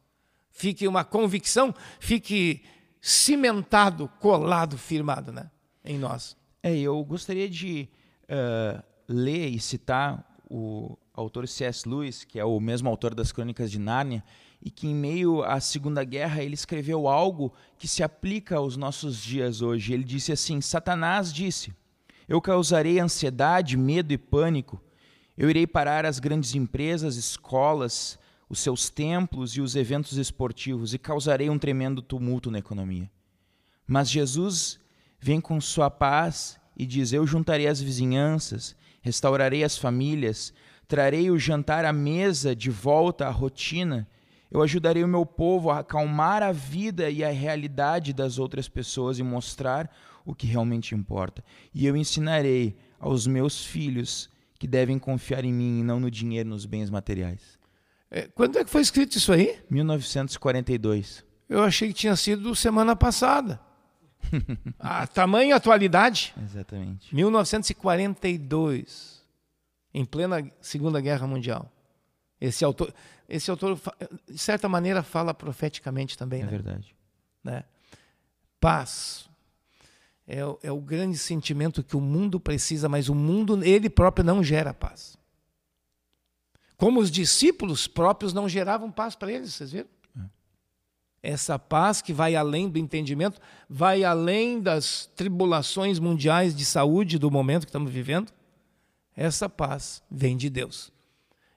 fique 0.49 0.87
uma 0.87 1.03
convicção, 1.03 1.71
fique 1.99 2.63
cimentado, 2.99 4.09
colado, 4.19 4.75
firmado 4.75 5.31
né, 5.31 5.51
em 5.85 5.99
nós. 5.99 6.35
É, 6.63 6.75
eu 6.75 7.03
gostaria 7.03 7.47
de 7.47 7.87
uh, 8.23 8.90
ler 9.11 9.49
e 9.49 9.59
citar 9.59 10.25
o 10.49 10.97
autor 11.13 11.47
C.S. 11.47 11.87
Lewis, 11.87 12.23
que 12.23 12.39
é 12.39 12.45
o 12.45 12.59
mesmo 12.59 12.89
autor 12.89 13.13
das 13.13 13.31
Crônicas 13.31 13.71
de 13.71 13.79
Nárnia, 13.79 14.23
e 14.61 14.69
que 14.69 14.87
em 14.87 14.95
meio 14.95 15.43
à 15.43 15.59
Segunda 15.59 16.03
Guerra 16.03 16.43
ele 16.43 16.53
escreveu 16.53 17.07
algo 17.07 17.53
que 17.77 17.87
se 17.87 18.03
aplica 18.03 18.57
aos 18.57 18.77
nossos 18.77 19.17
dias 19.17 19.61
hoje. 19.61 19.93
Ele 19.93 20.03
disse 20.03 20.31
assim: 20.31 20.61
Satanás 20.61 21.33
disse 21.33 21.73
eu 22.31 22.39
causarei 22.39 22.97
ansiedade, 22.97 23.75
medo 23.75 24.13
e 24.13 24.17
pânico. 24.17 24.81
Eu 25.37 25.49
irei 25.49 25.67
parar 25.67 26.05
as 26.05 26.17
grandes 26.17 26.55
empresas, 26.55 27.17
escolas, 27.17 28.17
os 28.47 28.59
seus 28.59 28.89
templos 28.89 29.57
e 29.57 29.59
os 29.59 29.75
eventos 29.75 30.17
esportivos 30.17 30.93
e 30.93 30.97
causarei 30.97 31.49
um 31.49 31.59
tremendo 31.59 32.01
tumulto 32.01 32.49
na 32.49 32.59
economia. 32.59 33.11
Mas 33.85 34.09
Jesus 34.09 34.79
vem 35.19 35.41
com 35.41 35.59
sua 35.59 35.89
paz 35.89 36.57
e 36.77 36.85
diz: 36.85 37.11
Eu 37.11 37.27
juntarei 37.27 37.67
as 37.67 37.81
vizinhanças, 37.81 38.77
restaurarei 39.01 39.63
as 39.63 39.77
famílias, 39.77 40.53
trarei 40.87 41.29
o 41.29 41.39
jantar 41.39 41.85
à 41.85 41.91
mesa 41.91 42.55
de 42.55 42.69
volta 42.69 43.27
à 43.27 43.29
rotina. 43.29 44.07
Eu 44.49 44.61
ajudarei 44.61 45.03
o 45.03 45.07
meu 45.07 45.25
povo 45.25 45.69
a 45.69 45.79
acalmar 45.79 46.43
a 46.43 46.51
vida 46.51 47.09
e 47.09 47.23
a 47.23 47.29
realidade 47.29 48.13
das 48.13 48.37
outras 48.37 48.67
pessoas 48.67 49.17
e 49.17 49.23
mostrar 49.23 49.89
o 50.25 50.35
que 50.35 50.45
realmente 50.45 50.93
importa. 50.93 51.43
E 51.73 51.85
eu 51.85 51.95
ensinarei 51.95 52.77
aos 52.99 53.25
meus 53.25 53.65
filhos 53.65 54.29
que 54.59 54.67
devem 54.67 54.99
confiar 54.99 55.43
em 55.43 55.53
mim 55.53 55.79
e 55.79 55.83
não 55.83 55.99
no 55.99 56.11
dinheiro, 56.11 56.49
nos 56.49 56.65
bens 56.65 56.89
materiais. 56.89 57.57
É, 58.11 58.27
quando 58.27 58.59
é 58.59 58.63
que 58.63 58.69
foi 58.69 58.81
escrito 58.81 59.17
isso 59.17 59.31
aí? 59.31 59.57
1942. 59.69 61.25
Eu 61.49 61.63
achei 61.63 61.87
que 61.87 61.93
tinha 61.93 62.15
sido 62.15 62.53
semana 62.53 62.95
passada. 62.95 63.59
A 64.79 65.05
tamanho 65.07 65.55
atualidade. 65.55 66.33
Exatamente. 66.41 67.13
1942, 67.13 69.21
em 69.93 70.05
plena 70.05 70.49
Segunda 70.59 70.99
Guerra 71.01 71.27
Mundial. 71.27 71.71
Esse 72.39 72.65
autor, 72.65 72.93
esse 73.29 73.51
autor 73.51 73.79
de 74.27 74.37
certa 74.37 74.67
maneira 74.67 75.03
fala 75.03 75.33
profeticamente 75.33 76.17
também, 76.17 76.41
é 76.41 76.45
né? 76.45 76.51
verdade. 76.51 76.95
Né? 77.43 77.63
Paz, 78.59 79.29
é, 80.27 80.39
é 80.63 80.71
o 80.71 80.81
grande 80.81 81.17
sentimento 81.17 81.83
que 81.83 81.95
o 81.95 82.01
mundo 82.01 82.39
precisa, 82.39 82.87
mas 82.87 83.09
o 83.09 83.15
mundo, 83.15 83.63
ele 83.63 83.89
próprio, 83.89 84.23
não 84.23 84.43
gera 84.43 84.73
paz. 84.73 85.17
Como 86.77 86.99
os 86.99 87.11
discípulos 87.11 87.87
próprios 87.87 88.33
não 88.33 88.49
geravam 88.49 88.91
paz 88.91 89.15
para 89.15 89.31
eles, 89.31 89.53
vocês 89.53 89.71
viram? 89.71 89.89
Essa 91.23 91.59
paz 91.59 92.01
que 92.01 92.13
vai 92.13 92.35
além 92.35 92.67
do 92.67 92.79
entendimento, 92.79 93.39
vai 93.69 94.03
além 94.03 94.59
das 94.59 95.09
tribulações 95.15 95.99
mundiais 95.99 96.55
de 96.55 96.65
saúde 96.65 97.19
do 97.19 97.29
momento 97.29 97.63
que 97.63 97.69
estamos 97.69 97.91
vivendo. 97.91 98.31
Essa 99.15 99.47
paz 99.47 100.01
vem 100.09 100.35
de 100.35 100.49
Deus. 100.49 100.91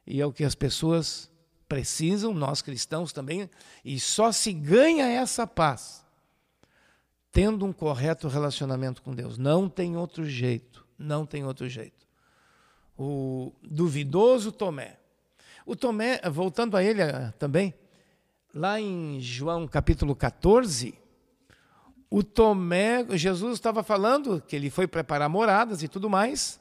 E 0.06 0.20
é 0.20 0.26
o 0.26 0.32
que 0.32 0.44
as 0.44 0.54
pessoas 0.54 1.30
precisam, 1.66 2.34
nós 2.34 2.60
cristãos 2.60 3.12
também, 3.12 3.48
e 3.84 3.98
só 3.98 4.30
se 4.32 4.52
ganha 4.52 5.06
essa 5.06 5.46
paz 5.46 6.04
tendo 7.34 7.66
um 7.66 7.72
correto 7.72 8.28
relacionamento 8.28 9.02
com 9.02 9.12
Deus. 9.12 9.36
Não 9.36 9.68
tem 9.68 9.96
outro 9.96 10.24
jeito. 10.24 10.86
Não 10.96 11.26
tem 11.26 11.44
outro 11.44 11.68
jeito. 11.68 12.06
O 12.96 13.52
duvidoso 13.60 14.52
Tomé. 14.52 14.98
O 15.66 15.74
Tomé, 15.74 16.20
voltando 16.30 16.76
a 16.76 16.84
ele 16.84 17.02
eh, 17.02 17.32
também, 17.36 17.74
lá 18.54 18.80
em 18.80 19.20
João 19.20 19.66
capítulo 19.66 20.14
14, 20.14 20.94
o 22.08 22.22
Tomé, 22.22 23.04
Jesus 23.10 23.54
estava 23.54 23.82
falando 23.82 24.40
que 24.46 24.54
ele 24.54 24.70
foi 24.70 24.86
preparar 24.86 25.28
moradas 25.28 25.82
e 25.82 25.88
tudo 25.88 26.08
mais, 26.08 26.60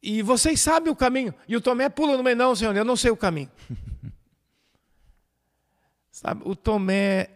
e 0.00 0.22
vocês 0.22 0.60
sabem 0.60 0.92
o 0.92 0.96
caminho. 0.96 1.34
E 1.48 1.56
o 1.56 1.60
Tomé 1.60 1.88
pula 1.88 2.16
no 2.16 2.22
meio, 2.22 2.36
não, 2.36 2.54
Senhor, 2.54 2.76
eu 2.76 2.84
não 2.84 2.94
sei 2.94 3.10
o 3.10 3.16
caminho. 3.16 3.50
Sabe, 6.12 6.42
o 6.44 6.54
Tomé 6.54 7.30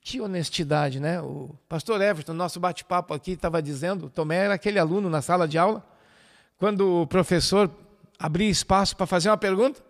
que 0.00 0.20
honestidade, 0.20 0.98
né? 0.98 1.20
O 1.20 1.54
pastor 1.68 2.00
Everton, 2.00 2.32
nosso 2.32 2.58
bate-papo 2.58 3.14
aqui, 3.14 3.32
estava 3.32 3.62
dizendo, 3.62 4.10
Tomé 4.10 4.36
era 4.36 4.54
aquele 4.54 4.80
aluno 4.80 5.08
na 5.08 5.22
sala 5.22 5.46
de 5.46 5.56
aula, 5.56 5.86
quando 6.56 7.02
o 7.02 7.06
professor 7.06 7.70
abria 8.18 8.50
espaço 8.50 8.96
para 8.96 9.06
fazer 9.06 9.28
uma 9.30 9.36
pergunta, 9.36 9.80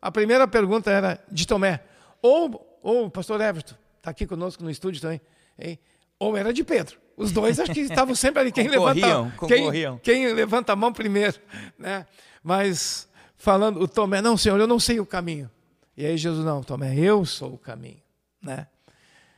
a 0.00 0.12
primeira 0.12 0.46
pergunta 0.46 0.90
era 0.90 1.18
de 1.32 1.46
Tomé. 1.46 1.82
Ou, 2.26 2.80
ou 2.82 3.04
o 3.04 3.10
pastor 3.10 3.38
Everton, 3.38 3.74
está 3.98 4.10
aqui 4.10 4.26
conosco 4.26 4.64
no 4.64 4.70
estúdio 4.70 4.98
também, 4.98 5.20
hein? 5.58 5.78
ou 6.18 6.34
era 6.34 6.54
de 6.54 6.64
Pedro. 6.64 6.98
Os 7.18 7.30
dois 7.30 7.60
acho 7.60 7.70
que 7.70 7.80
estavam 7.84 8.14
sempre 8.14 8.40
ali. 8.40 8.50
Quem 8.50 8.66
levanta, 8.66 9.30
quem, 9.46 9.98
quem 9.98 10.32
levanta 10.32 10.72
a 10.72 10.76
mão 10.76 10.90
primeiro. 10.90 11.38
Né? 11.78 12.06
Mas 12.42 13.06
falando, 13.36 13.78
o 13.78 13.86
Tomé, 13.86 14.22
não, 14.22 14.38
Senhor, 14.38 14.58
eu 14.58 14.66
não 14.66 14.80
sei 14.80 15.00
o 15.00 15.04
caminho. 15.04 15.50
E 15.94 16.06
aí 16.06 16.16
Jesus, 16.16 16.42
não, 16.42 16.62
Tomé, 16.62 16.98
eu 16.98 17.26
sou 17.26 17.52
o 17.52 17.58
caminho. 17.58 18.00
Né? 18.40 18.68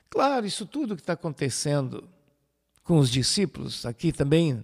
Claro, 0.09 0.47
isso 0.47 0.65
tudo 0.65 0.95
que 0.95 1.03
está 1.03 1.15
acontecendo 1.15 2.09
com 2.85 2.99
os 2.99 3.11
discípulos, 3.11 3.85
aqui 3.85 4.13
também 4.13 4.63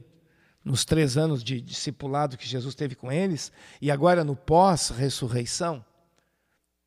nos 0.65 0.85
três 0.85 1.17
anos 1.17 1.43
de 1.43 1.61
discipulado 1.61 2.37
que 2.37 2.47
Jesus 2.47 2.77
teve 2.77 2.95
com 2.95 3.11
eles, 3.11 3.51
e 3.81 3.91
agora 3.91 4.23
no 4.23 4.37
pós-ressurreição, 4.37 5.85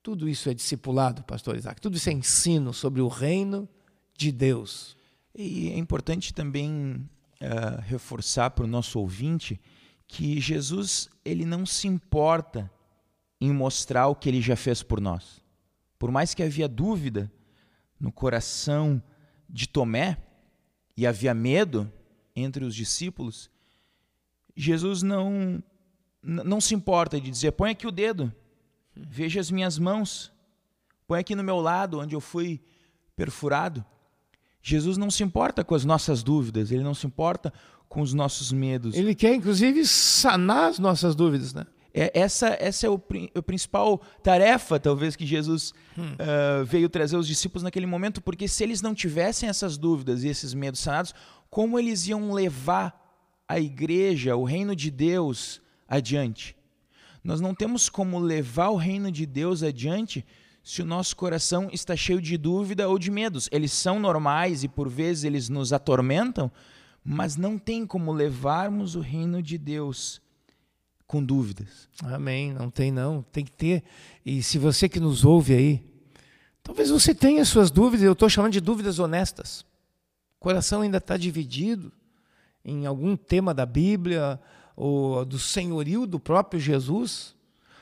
tudo 0.06 0.30
isso 0.30 0.52
é 0.52 0.54
discipulado, 0.54 1.24
pastor 1.24 1.58
Isaac, 1.58 1.82
tudo 1.82 1.98
isso 1.98 2.12
é 2.12 2.14
ensino 2.14 2.72
sobre 2.72 3.02
o 3.02 3.08
reino 3.08 3.68
de 4.16 4.32
Deus. 4.32 4.96
E 5.34 5.70
é 5.70 5.78
importante 5.80 6.32
também 6.32 7.10
uh, 7.42 7.82
reforçar 7.82 8.52
para 8.52 8.66
o 8.66 8.68
nosso 8.68 9.00
ouvinte 9.00 9.60
que 10.08 10.40
Jesus 10.40 11.10
ele 11.26 11.44
não 11.44 11.66
se 11.66 11.88
importa 11.88 12.72
em 13.42 13.52
mostrar 13.52 14.08
o 14.08 14.16
que 14.16 14.30
ele 14.30 14.44
já 14.44 14.56
fez 14.56 14.84
por 14.84 15.02
nós. 15.02 15.42
Por 15.98 16.12
mais 16.12 16.36
que 16.36 16.44
havia 16.44 16.68
dúvida 16.68 17.32
no 18.00 18.12
coração 18.12 19.02
de 19.50 19.68
Tomé 19.68 20.20
e 20.96 21.08
havia 21.08 21.34
medo 21.34 21.92
entre 22.36 22.64
os 22.64 22.76
discípulos, 22.76 23.50
Jesus 24.56 25.02
não 25.02 25.64
não 26.22 26.62
se 26.62 26.76
importa 26.76 27.20
de 27.20 27.32
dizer: 27.32 27.54
põe 27.54 27.72
aqui 27.72 27.88
o 27.88 27.92
dedo, 27.92 28.32
veja 28.96 29.40
as 29.40 29.52
minhas 29.52 29.78
mãos, 29.78 30.32
põe 31.08 31.20
aqui 31.20 31.36
no 31.36 31.44
meu 31.44 31.60
lado 31.60 32.00
onde 32.00 32.16
eu 32.16 32.22
fui 32.22 32.62
perfurado. 33.16 33.84
Jesus 34.62 34.98
não 34.98 35.12
se 35.12 35.24
importa 35.24 35.64
com 35.64 35.76
as 35.76 35.86
nossas 35.86 36.24
dúvidas, 36.24 36.72
ele 36.72 36.84
não 36.84 36.94
se 36.94 37.06
importa 37.06 37.54
com 37.88 38.02
os 38.02 38.14
nossos 38.14 38.52
medos. 38.52 38.96
Ele 38.96 39.14
quer, 39.14 39.36
inclusive, 39.36 39.86
sanar 39.86 40.70
as 40.70 40.80
nossas 40.80 41.16
dúvidas, 41.16 41.54
né? 41.54 41.66
É, 41.98 42.12
essa 42.14 42.58
essa 42.60 42.86
é 42.86 42.90
o, 42.90 43.02
a 43.36 43.42
principal 43.42 44.02
tarefa, 44.22 44.78
talvez, 44.78 45.16
que 45.16 45.26
Jesus 45.26 45.74
hum. 45.98 46.14
uh, 46.14 46.66
veio 46.66 46.90
trazer 46.90 47.16
aos 47.16 47.26
discípulos 47.26 47.64
naquele 47.64 47.86
momento, 47.86 48.22
porque 48.22 48.50
se 48.50 48.64
eles 48.64 48.82
não 48.82 48.94
tivessem 48.94 49.48
essas 49.48 49.78
dúvidas 49.78 50.24
e 50.24 50.28
esses 50.28 50.54
medos 50.54 50.82
sanados, 50.82 51.14
como 51.50 51.80
eles 51.80 52.06
iam 52.08 52.34
levar 52.34 53.02
a 53.48 53.60
igreja, 53.60 54.36
o 54.36 54.44
reino 54.44 54.76
de 54.76 54.92
Deus, 54.92 55.62
adiante? 55.88 56.54
Nós 57.26 57.42
não 57.42 57.56
temos 57.56 57.90
como 57.90 58.20
levar 58.20 58.70
o 58.70 58.76
reino 58.76 59.12
de 59.12 59.26
Deus 59.26 59.64
adiante 59.64 60.24
se 60.64 60.84
o 60.84 60.86
nosso 60.86 61.16
coração 61.16 61.70
está 61.74 61.96
cheio 61.96 62.22
de 62.22 62.38
dúvida 62.38 62.88
ou 62.88 63.00
de 63.00 63.10
medos. 63.10 63.50
Eles 63.52 63.72
são 63.72 64.00
normais 64.00 64.64
e 64.64 64.68
por 64.68 64.88
vezes 64.88 65.24
eles 65.24 65.50
nos 65.50 65.74
atormentam, 65.74 66.52
mas 67.04 67.36
não 67.36 67.58
tem 67.58 67.84
como 67.84 68.14
levarmos 68.14 68.94
o 68.96 69.00
reino 69.00 69.42
de 69.42 69.58
Deus 69.58 70.22
com 71.08 71.24
dúvidas. 71.24 71.90
Amém. 72.04 72.54
Não 72.54 72.70
tem 72.70 72.92
não, 72.92 73.24
tem 73.32 73.44
que 73.44 73.52
ter. 73.52 73.84
E 74.24 74.44
se 74.44 74.60
você 74.60 74.88
que 74.88 75.00
nos 75.00 75.26
ouve 75.26 75.56
aí, 75.56 75.84
talvez 76.62 76.92
você 76.92 77.16
tenha 77.16 77.44
suas 77.44 77.72
dúvidas, 77.72 78.06
eu 78.06 78.14
estou 78.14 78.30
chamando 78.30 78.54
de 78.54 78.62
dúvidas 78.62 79.00
honestas. 79.00 79.66
O 80.38 80.42
coração 80.42 80.82
ainda 80.82 81.00
está 81.00 81.18
dividido 81.18 81.92
em 82.64 82.86
algum 82.86 83.18
tema 83.18 83.52
da 83.52 83.66
Bíblia 83.66 84.40
ou 84.76 85.24
do 85.24 85.40
senhorio 85.40 86.06
do 86.06 86.20
próprio 86.20 86.60
Jesus. 86.60 87.36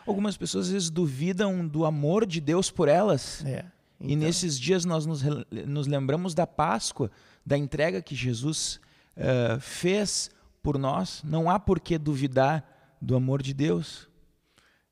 Algumas 0.06 0.38
pessoas 0.38 0.68
às 0.68 0.72
vezes 0.72 0.90
duvidam 0.90 1.68
do 1.68 1.86
amor 1.86 2.26
de 2.26 2.40
Deus 2.40 2.70
por 2.70 2.88
elas. 2.88 3.44
É, 3.46 3.66
então... 4.00 4.10
E 4.10 4.16
nesses 4.16 4.60
dias 4.60 4.86
nós 4.86 5.06
nos, 5.06 5.24
nos, 5.66 5.88
lembramos 5.88 6.34
da 6.34 6.46
Páscoa, 6.46 7.10
da 7.46 7.58
entrega 7.58 8.02
que 8.02 8.16
Jesus 8.16 8.80
uh, 9.18 9.60
fez 9.60 10.30
por 10.62 10.78
nós. 10.78 11.22
Não 11.24 11.50
há 11.50 11.58
por 11.58 11.80
que 11.80 11.98
duvidar 11.98 12.66
do 13.02 13.16
amor 13.16 13.42
de 13.42 13.54
Deus. 13.54 14.10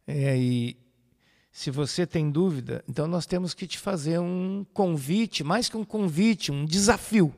É, 0.07 0.37
e 0.37 0.77
se 1.51 1.69
você 1.69 2.07
tem 2.07 2.31
dúvida, 2.31 2.83
então 2.87 3.07
nós 3.07 3.25
temos 3.25 3.53
que 3.53 3.67
te 3.67 3.77
fazer 3.77 4.19
um 4.19 4.65
convite, 4.73 5.43
mais 5.43 5.67
que 5.67 5.75
um 5.75 5.83
convite, 5.83 6.51
um 6.51 6.65
desafio, 6.65 7.35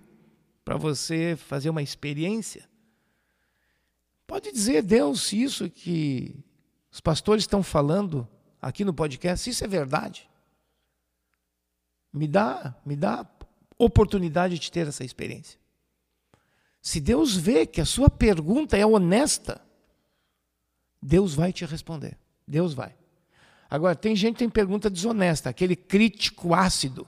para 0.63 0.77
você 0.77 1.35
fazer 1.35 1.69
uma 1.69 1.81
experiência. 1.81 2.69
Pode 4.25 4.51
dizer, 4.51 4.81
Deus, 4.81 5.21
se 5.23 5.41
isso 5.41 5.69
que 5.69 6.35
os 6.91 6.99
pastores 6.99 7.43
estão 7.43 7.61
falando 7.61 8.27
aqui 8.61 8.85
no 8.85 8.93
podcast, 8.93 9.43
se 9.43 9.49
isso 9.49 9.63
é 9.63 9.67
verdade. 9.67 10.29
Me 12.11 12.27
dá, 12.27 12.75
me 12.85 12.95
dá 12.95 13.25
oportunidade 13.77 14.59
de 14.59 14.71
ter 14.71 14.87
essa 14.87 15.03
experiência. 15.03 15.59
Se 16.81 16.99
Deus 16.99 17.35
vê 17.35 17.65
que 17.65 17.81
a 17.81 17.85
sua 17.85 18.09
pergunta 18.09 18.77
é 18.77 18.85
honesta, 18.85 19.61
Deus 21.01 21.33
vai 21.33 21.51
te 21.51 21.65
responder. 21.65 22.17
Deus 22.47 22.73
vai. 22.73 22.95
Agora, 23.69 23.95
tem 23.95 24.15
gente 24.15 24.33
que 24.35 24.39
tem 24.39 24.49
pergunta 24.49 24.89
desonesta, 24.89 25.49
aquele 25.49 25.75
crítico 25.75 26.53
ácido. 26.53 27.07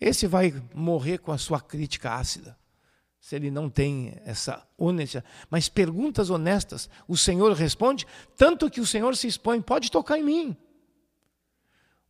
Esse 0.00 0.26
vai 0.26 0.52
morrer 0.74 1.18
com 1.18 1.32
a 1.32 1.38
sua 1.38 1.60
crítica 1.60 2.14
ácida, 2.14 2.58
se 3.26 3.34
ele 3.34 3.50
não 3.50 3.68
tem 3.68 4.16
essa 4.24 4.64
honestidade. 4.78 5.26
Mas 5.50 5.68
perguntas 5.68 6.30
honestas, 6.30 6.88
o 7.08 7.16
Senhor 7.16 7.52
responde, 7.54 8.06
tanto 8.36 8.70
que 8.70 8.80
o 8.80 8.86
Senhor 8.86 9.16
se 9.16 9.26
expõe, 9.26 9.60
pode 9.60 9.90
tocar 9.90 10.16
em 10.16 10.22
mim. 10.22 10.56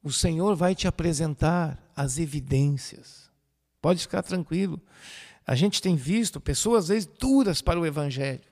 O 0.03 0.13
Senhor 0.13 0.55
vai 0.55 0.75
te 0.75 0.87
apresentar 0.87 1.83
as 1.97 2.19
evidências. 2.19 3.31
Pode 3.81 4.03
ficar 4.03 4.23
tranquilo. 4.23 4.79
A 5.47 5.55
gente 5.55 5.81
tem 5.81 5.97
visto 5.97 6.39
pessoas, 6.39 6.85
às 6.85 6.89
vezes, 6.89 7.07
duras 7.19 7.63
para 7.63 7.81
o 7.81 7.87
Evangelho 7.87 8.43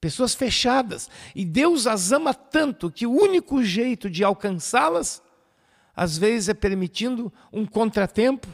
pessoas 0.00 0.34
fechadas. 0.34 1.08
E 1.34 1.46
Deus 1.46 1.86
as 1.86 2.12
ama 2.12 2.34
tanto 2.34 2.90
que 2.90 3.06
o 3.06 3.12
único 3.12 3.62
jeito 3.64 4.10
de 4.10 4.22
alcançá-las, 4.22 5.22
às 5.96 6.18
vezes, 6.18 6.50
é 6.50 6.54
permitindo 6.54 7.32
um 7.50 7.64
contratempo 7.64 8.46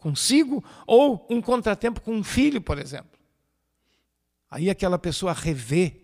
consigo 0.00 0.64
ou 0.86 1.26
um 1.30 1.40
contratempo 1.40 2.00
com 2.00 2.12
um 2.12 2.24
filho, 2.24 2.60
por 2.60 2.78
exemplo. 2.78 3.18
Aí 4.50 4.68
aquela 4.68 4.98
pessoa 4.98 5.32
revê 5.32 6.00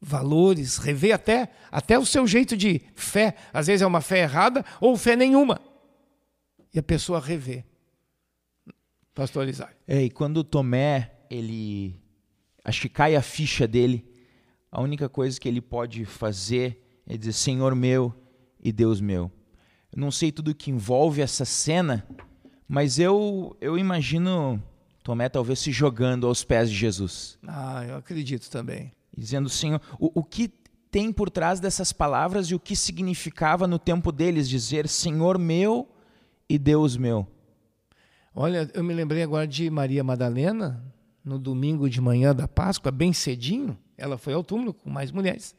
valores, 0.00 0.76
revê 0.76 1.12
até, 1.12 1.50
até 1.70 1.98
o 1.98 2.04
seu 2.04 2.26
jeito 2.26 2.56
de 2.56 2.82
fé. 2.94 3.36
Às 3.52 3.68
vezes 3.68 3.82
é 3.82 3.86
uma 3.86 4.00
fé 4.00 4.20
errada 4.20 4.64
ou 4.80 4.96
fé 4.96 5.16
nenhuma. 5.16 5.60
E 6.74 6.78
a 6.78 6.82
pessoa 6.82 7.20
revê. 7.20 7.64
Pastor 9.14 9.48
Isaac. 9.48 9.74
É, 9.88 10.02
e 10.02 10.10
quando 10.10 10.44
Tomé, 10.44 11.12
ele. 11.30 11.98
Acho 12.64 12.82
que 12.82 12.88
cai 12.88 13.16
a 13.16 13.22
ficha 13.22 13.66
dele 13.66 14.10
a 14.70 14.80
única 14.80 15.08
coisa 15.08 15.38
que 15.38 15.48
ele 15.48 15.60
pode 15.60 16.04
fazer 16.04 17.02
é 17.06 17.16
dizer 17.16 17.32
Senhor 17.32 17.74
meu 17.74 18.14
e 18.62 18.70
Deus 18.70 19.00
meu. 19.00 19.30
Eu 19.92 20.00
não 20.00 20.10
sei 20.12 20.30
tudo 20.30 20.54
que 20.54 20.70
envolve 20.70 21.20
essa 21.20 21.44
cena, 21.44 22.06
mas 22.72 23.00
eu, 23.00 23.56
eu 23.60 23.76
imagino 23.76 24.62
Tomé 25.02 25.28
talvez 25.28 25.58
se 25.58 25.72
jogando 25.72 26.24
aos 26.28 26.44
pés 26.44 26.70
de 26.70 26.76
Jesus. 26.76 27.36
Ah, 27.44 27.84
eu 27.84 27.96
acredito 27.96 28.48
também. 28.48 28.92
Dizendo, 29.18 29.48
Senhor, 29.48 29.80
o, 29.98 30.20
o 30.20 30.22
que 30.22 30.46
tem 30.88 31.12
por 31.12 31.28
trás 31.28 31.58
dessas 31.58 31.92
palavras 31.92 32.46
e 32.46 32.54
o 32.54 32.60
que 32.60 32.76
significava 32.76 33.66
no 33.66 33.76
tempo 33.76 34.12
deles 34.12 34.48
dizer 34.48 34.86
Senhor 34.86 35.36
meu 35.36 35.88
e 36.48 36.60
Deus 36.60 36.96
meu. 36.96 37.26
Olha, 38.32 38.70
eu 38.72 38.84
me 38.84 38.94
lembrei 38.94 39.24
agora 39.24 39.48
de 39.48 39.68
Maria 39.68 40.04
Madalena, 40.04 40.80
no 41.24 41.40
domingo 41.40 41.90
de 41.90 42.00
manhã 42.00 42.32
da 42.32 42.46
Páscoa, 42.46 42.92
bem 42.92 43.12
cedinho. 43.12 43.76
Ela 43.98 44.16
foi 44.16 44.32
ao 44.32 44.44
túmulo 44.44 44.72
com 44.72 44.88
mais 44.88 45.10
mulheres. 45.10 45.56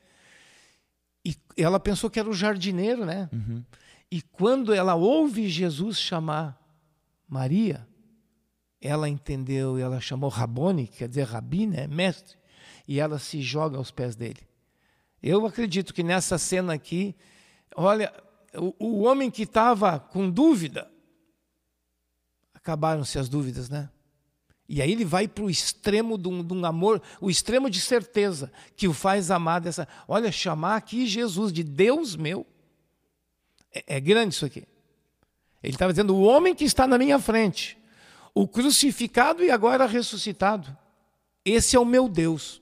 E 1.25 1.35
ela 1.57 1.77
pensou 1.77 2.09
que 2.09 2.21
era 2.21 2.29
o 2.29 2.33
jardineiro, 2.33 3.05
né? 3.05 3.29
Uhum. 3.33 3.61
E 4.09 4.21
quando 4.21 4.73
ela 4.73 4.95
ouve 4.95 5.49
Jesus 5.49 5.99
chamar 5.99 6.60
Maria, 7.31 7.87
ela 8.81 9.07
entendeu 9.07 9.79
e 9.79 9.81
ela 9.81 10.01
chamou 10.01 10.29
Rabone, 10.29 10.85
que 10.85 10.97
quer 10.97 11.07
dizer 11.07 11.23
rabi, 11.23 11.65
né? 11.65 11.87
Mestre. 11.87 12.37
E 12.85 12.99
ela 12.99 13.17
se 13.17 13.41
joga 13.41 13.77
aos 13.77 13.89
pés 13.89 14.17
dele. 14.17 14.45
Eu 15.23 15.45
acredito 15.45 15.93
que 15.93 16.03
nessa 16.03 16.37
cena 16.37 16.73
aqui, 16.73 17.15
olha, 17.73 18.13
o, 18.53 18.75
o 18.85 19.01
homem 19.03 19.31
que 19.31 19.43
estava 19.43 19.97
com 19.97 20.29
dúvida, 20.29 20.91
acabaram-se 22.53 23.17
as 23.17 23.29
dúvidas, 23.29 23.69
né? 23.69 23.89
E 24.67 24.81
aí 24.81 24.91
ele 24.91 25.05
vai 25.05 25.25
para 25.25 25.45
o 25.45 25.49
extremo 25.49 26.17
de 26.17 26.27
um, 26.27 26.43
de 26.43 26.53
um, 26.53 26.65
amor, 26.65 27.01
o 27.21 27.29
extremo 27.29 27.69
de 27.69 27.79
certeza, 27.79 28.51
que 28.75 28.89
o 28.89 28.93
faz 28.93 29.31
amar 29.31 29.61
dessa. 29.61 29.87
Olha, 30.05 30.29
chamar 30.33 30.75
aqui 30.75 31.07
Jesus 31.07 31.53
de 31.53 31.63
Deus 31.63 32.13
meu. 32.17 32.45
É, 33.73 33.95
é 33.95 33.99
grande 34.01 34.35
isso 34.35 34.45
aqui. 34.45 34.67
Ele 35.63 35.73
estava 35.73 35.93
dizendo: 35.93 36.15
o 36.15 36.23
homem 36.23 36.55
que 36.55 36.63
está 36.63 36.87
na 36.87 36.97
minha 36.97 37.19
frente, 37.19 37.77
o 38.33 38.47
crucificado 38.47 39.43
e 39.43 39.51
agora 39.51 39.85
ressuscitado, 39.85 40.75
esse 41.43 41.75
é 41.75 41.79
o 41.79 41.85
meu 41.85 42.07
Deus. 42.07 42.61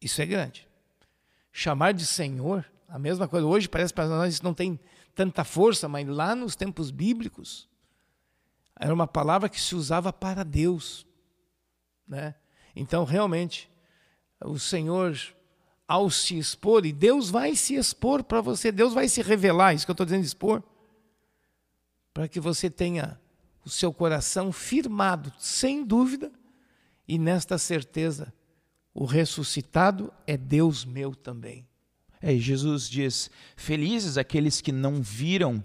Isso 0.00 0.20
é 0.22 0.26
grande. 0.26 0.66
Chamar 1.52 1.92
de 1.92 2.06
Senhor, 2.06 2.64
a 2.88 2.98
mesma 2.98 3.28
coisa. 3.28 3.46
Hoje 3.46 3.68
parece 3.68 3.92
para 3.92 4.08
nós 4.08 4.34
isso 4.34 4.44
não 4.44 4.54
tem 4.54 4.80
tanta 5.14 5.44
força, 5.44 5.88
mas 5.88 6.06
lá 6.08 6.34
nos 6.34 6.56
tempos 6.56 6.90
bíblicos, 6.90 7.68
era 8.78 8.94
uma 8.94 9.06
palavra 9.06 9.48
que 9.48 9.60
se 9.60 9.74
usava 9.74 10.12
para 10.12 10.42
Deus. 10.42 11.06
Né? 12.08 12.34
Então, 12.74 13.04
realmente, 13.04 13.70
o 14.42 14.58
Senhor, 14.58 15.18
ao 15.86 16.08
se 16.08 16.38
expor, 16.38 16.86
e 16.86 16.92
Deus 16.92 17.28
vai 17.28 17.54
se 17.54 17.74
expor 17.74 18.24
para 18.24 18.40
você, 18.40 18.72
Deus 18.72 18.94
vai 18.94 19.08
se 19.08 19.20
revelar, 19.20 19.74
isso 19.74 19.84
que 19.84 19.90
eu 19.90 19.94
estou 19.94 20.06
dizendo, 20.06 20.24
expor, 20.24 20.62
para 22.12 22.28
que 22.28 22.40
você 22.40 22.68
tenha 22.68 23.20
o 23.64 23.70
seu 23.70 23.92
coração 23.92 24.52
firmado, 24.52 25.32
sem 25.38 25.84
dúvida, 25.84 26.32
e 27.06 27.18
nesta 27.18 27.58
certeza, 27.58 28.32
o 28.94 29.04
ressuscitado 29.04 30.12
é 30.26 30.36
Deus 30.36 30.84
meu 30.84 31.14
também. 31.14 31.66
É, 32.20 32.36
Jesus 32.36 32.88
diz: 32.88 33.30
Felizes 33.56 34.18
aqueles 34.18 34.60
que 34.60 34.72
não 34.72 35.02
viram 35.02 35.64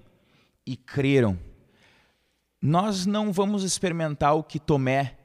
e 0.65 0.75
creram. 0.75 1.39
Nós 2.61 3.05
não 3.05 3.31
vamos 3.31 3.63
experimentar 3.63 4.35
o 4.35 4.43
que 4.43 4.59
Tomé 4.59 5.17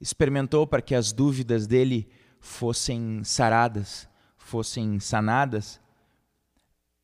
experimentou 0.00 0.66
para 0.66 0.80
que 0.82 0.94
as 0.94 1.12
dúvidas 1.12 1.66
dele 1.66 2.08
fossem 2.40 3.22
saradas, 3.22 4.08
fossem 4.38 4.98
sanadas, 4.98 5.80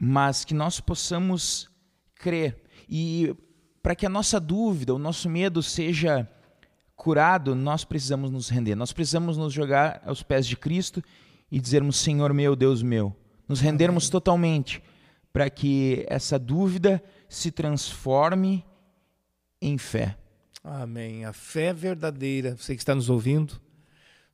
mas 0.00 0.44
que 0.44 0.54
nós 0.54 0.80
possamos 0.80 1.70
crer. 2.14 2.62
E 2.88 3.36
para 3.86 3.94
que 3.94 4.04
a 4.04 4.08
nossa 4.08 4.40
dúvida, 4.40 4.92
o 4.92 4.98
nosso 4.98 5.30
medo 5.30 5.62
seja 5.62 6.28
curado, 6.96 7.54
nós 7.54 7.84
precisamos 7.84 8.32
nos 8.32 8.48
render, 8.48 8.74
nós 8.74 8.92
precisamos 8.92 9.38
nos 9.38 9.52
jogar 9.52 10.02
aos 10.04 10.24
pés 10.24 10.44
de 10.44 10.56
Cristo 10.56 11.00
e 11.48 11.60
dizermos: 11.60 11.96
Senhor 11.96 12.34
meu, 12.34 12.56
Deus 12.56 12.82
meu. 12.82 13.14
Nos 13.46 13.60
rendermos 13.60 14.06
Amém. 14.06 14.10
totalmente 14.10 14.82
para 15.32 15.48
que 15.48 16.04
essa 16.08 16.36
dúvida 16.36 17.00
se 17.28 17.52
transforme 17.52 18.64
em 19.62 19.78
fé. 19.78 20.18
Amém. 20.64 21.24
A 21.24 21.32
fé 21.32 21.72
verdadeira, 21.72 22.56
você 22.56 22.74
que 22.74 22.80
está 22.80 22.92
nos 22.92 23.08
ouvindo, 23.08 23.60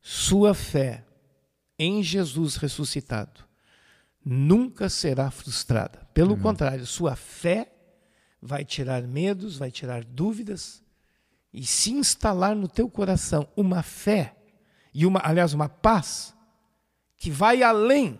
sua 0.01 0.55
fé 0.55 1.05
em 1.79 2.03
Jesus 2.03 2.57
ressuscitado 2.57 3.45
nunca 4.25 4.89
será 4.89 5.31
frustrada. 5.31 6.09
Pelo 6.15 6.33
Amém. 6.33 6.43
contrário, 6.43 6.87
sua 6.87 7.15
fé 7.15 7.71
vai 8.43 8.65
tirar 8.65 9.03
medos, 9.03 9.57
vai 9.57 9.71
tirar 9.71 10.05
dúvidas 10.05 10.83
e 11.53 11.65
se 11.65 11.93
instalar 11.93 12.57
no 12.57 12.67
teu 12.67 12.91
coração 12.91 13.49
uma 13.57 13.83
fé 13.83 14.35
e 14.93 15.07
uma, 15.07 15.21
aliás, 15.23 15.55
uma 15.55 15.69
paz 15.69 16.35
que 17.17 17.31
vai 17.31 17.63
além 17.63 18.19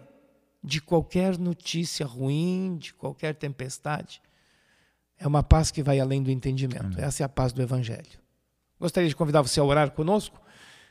de 0.63 0.81
qualquer 0.81 1.37
notícia 1.37 2.07
ruim, 2.07 2.77
de 2.79 2.95
qualquer 2.95 3.35
tempestade. 3.35 4.23
É 5.19 5.27
uma 5.27 5.43
paz 5.43 5.71
que 5.73 5.83
vai 5.83 5.99
além 5.99 6.23
do 6.23 6.31
entendimento. 6.31 6.85
Amém. 6.85 7.05
Essa 7.05 7.25
é 7.25 7.27
a 7.27 7.29
paz 7.29 7.53
do 7.53 7.61
Evangelho. 7.61 8.21
Gostaria 8.79 9.09
de 9.09 9.17
convidar 9.17 9.43
você 9.43 9.59
a 9.59 9.65
orar 9.65 9.91
conosco. 9.91 10.41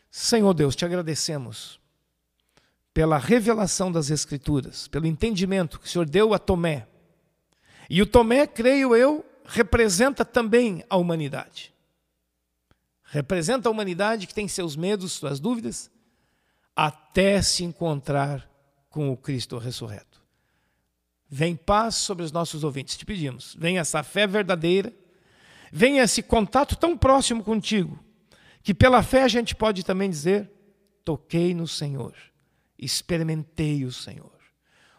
Senhor 0.10 0.54
Deus, 0.54 0.76
te 0.76 0.84
agradecemos 0.84 1.80
pela 2.94 3.18
revelação 3.18 3.90
das 3.92 4.10
Escrituras, 4.10 4.88
pelo 4.90 5.08
entendimento 5.08 5.80
que 5.80 5.88
o 5.88 5.90
Senhor 5.90 6.10
deu 6.10 6.34
a 6.34 6.40
Tomé. 6.40 6.88
E 7.94 8.02
o 8.02 8.06
Tomé, 8.06 8.48
creio 8.48 8.96
eu, 8.96 9.26
representa 9.44 10.24
também 10.24 10.82
a 10.90 10.96
humanidade. 10.96 11.74
Representa 13.04 13.68
a 13.68 13.72
humanidade 13.72 14.28
que 14.28 14.34
tem 14.34 14.48
seus 14.48 14.78
medos, 14.78 15.12
suas 15.12 15.42
dúvidas, 15.42 15.92
até 16.74 17.42
se 17.42 17.66
encontrar 17.66 18.50
com 18.90 19.12
o 19.12 19.18
Cristo 19.18 19.58
ressurreto. 19.58 20.22
Vem 21.28 21.54
paz 21.54 21.96
sobre 21.96 22.24
os 22.24 22.32
nossos 22.32 22.64
ouvintes, 22.64 22.96
te 22.96 23.06
pedimos. 23.06 23.58
Vem 23.60 23.78
essa 23.78 24.02
fé 24.04 24.26
verdadeira, 24.26 24.94
vem 25.70 25.98
esse 25.98 26.24
contato 26.24 26.78
tão 26.78 26.98
próximo 26.98 27.44
contigo, 27.44 28.02
que 28.64 28.74
pela 28.74 29.04
fé 29.04 29.24
a 29.24 29.28
gente 29.28 29.54
pode 29.54 29.84
também 29.84 30.10
dizer: 30.10 30.50
toquei 31.04 31.54
no 31.54 31.68
Senhor, 31.68 32.16
experimentei 32.80 33.84
o 33.84 33.92
Senhor. 33.92 34.41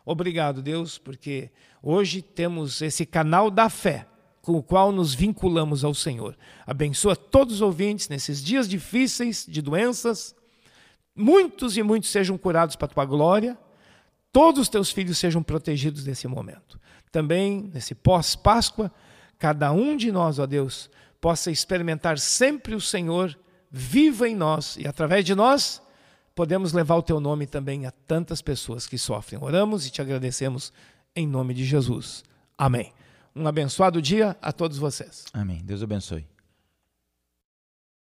Obrigado, 0.05 0.63
Deus, 0.63 0.99
porque 0.99 1.51
hoje 1.83 2.23
temos 2.23 2.83
esse 2.83 3.07
canal 3.07 3.51
da 3.51 3.69
fé 3.69 4.07
com 4.41 4.53
o 4.55 4.63
qual 4.63 4.91
nos 4.91 5.15
vinculamos 5.15 5.85
ao 5.85 5.95
Senhor. 5.95 6.37
Abençoa 6.67 7.15
todos 7.15 7.57
os 7.57 7.61
ouvintes 7.61 8.09
nesses 8.09 8.43
dias 8.43 8.69
difíceis 8.69 9.47
de 9.49 9.63
doenças, 9.63 10.35
muitos 11.15 11.77
e 11.77 11.83
muitos 11.83 12.11
sejam 12.11 12.37
curados 12.37 12.75
para 12.75 12.87
a 12.87 12.89
tua 12.89 13.05
glória, 13.05 13.57
todos 14.33 14.63
os 14.63 14.69
teus 14.69 14.91
filhos 14.91 15.19
sejam 15.19 15.43
protegidos 15.43 16.07
nesse 16.07 16.27
momento. 16.27 16.81
Também, 17.13 17.71
nesse 17.73 17.95
pós-Páscoa, 17.95 18.91
cada 19.39 19.71
um 19.73 19.97
de 19.97 20.11
nós, 20.11 20.39
ó 20.39 20.47
Deus, 20.47 20.91
possa 21.21 21.51
experimentar 21.51 22.19
sempre 22.19 22.75
o 22.75 22.81
Senhor 22.81 23.39
vivo 23.71 24.25
em 24.25 24.35
nós 24.35 24.77
e 24.77 24.87
através 24.87 25.25
de 25.25 25.35
nós 25.35 25.82
podemos 26.35 26.73
levar 26.73 26.97
o 26.97 27.03
teu 27.03 27.21
nome 27.21 27.47
também 27.47 27.87
a 27.87 27.91
tantas 27.91 28.41
pessoas 28.43 28.87
que 28.87 28.99
sofrem. 28.99 29.43
Oramos 29.43 29.87
e 29.87 29.91
te 29.91 30.01
agradecemos 30.01 30.73
em 31.15 31.27
nome 31.27 31.55
de 31.55 31.65
Jesus. 31.65 32.25
Amém. 32.57 32.93
Um 33.35 33.47
abençoado 33.47 34.01
dia 34.03 34.37
a 34.41 34.53
todos 34.53 34.79
vocês. 34.79 35.25
Amém. 35.33 35.63
Deus 35.65 35.83
abençoe. 35.83 36.32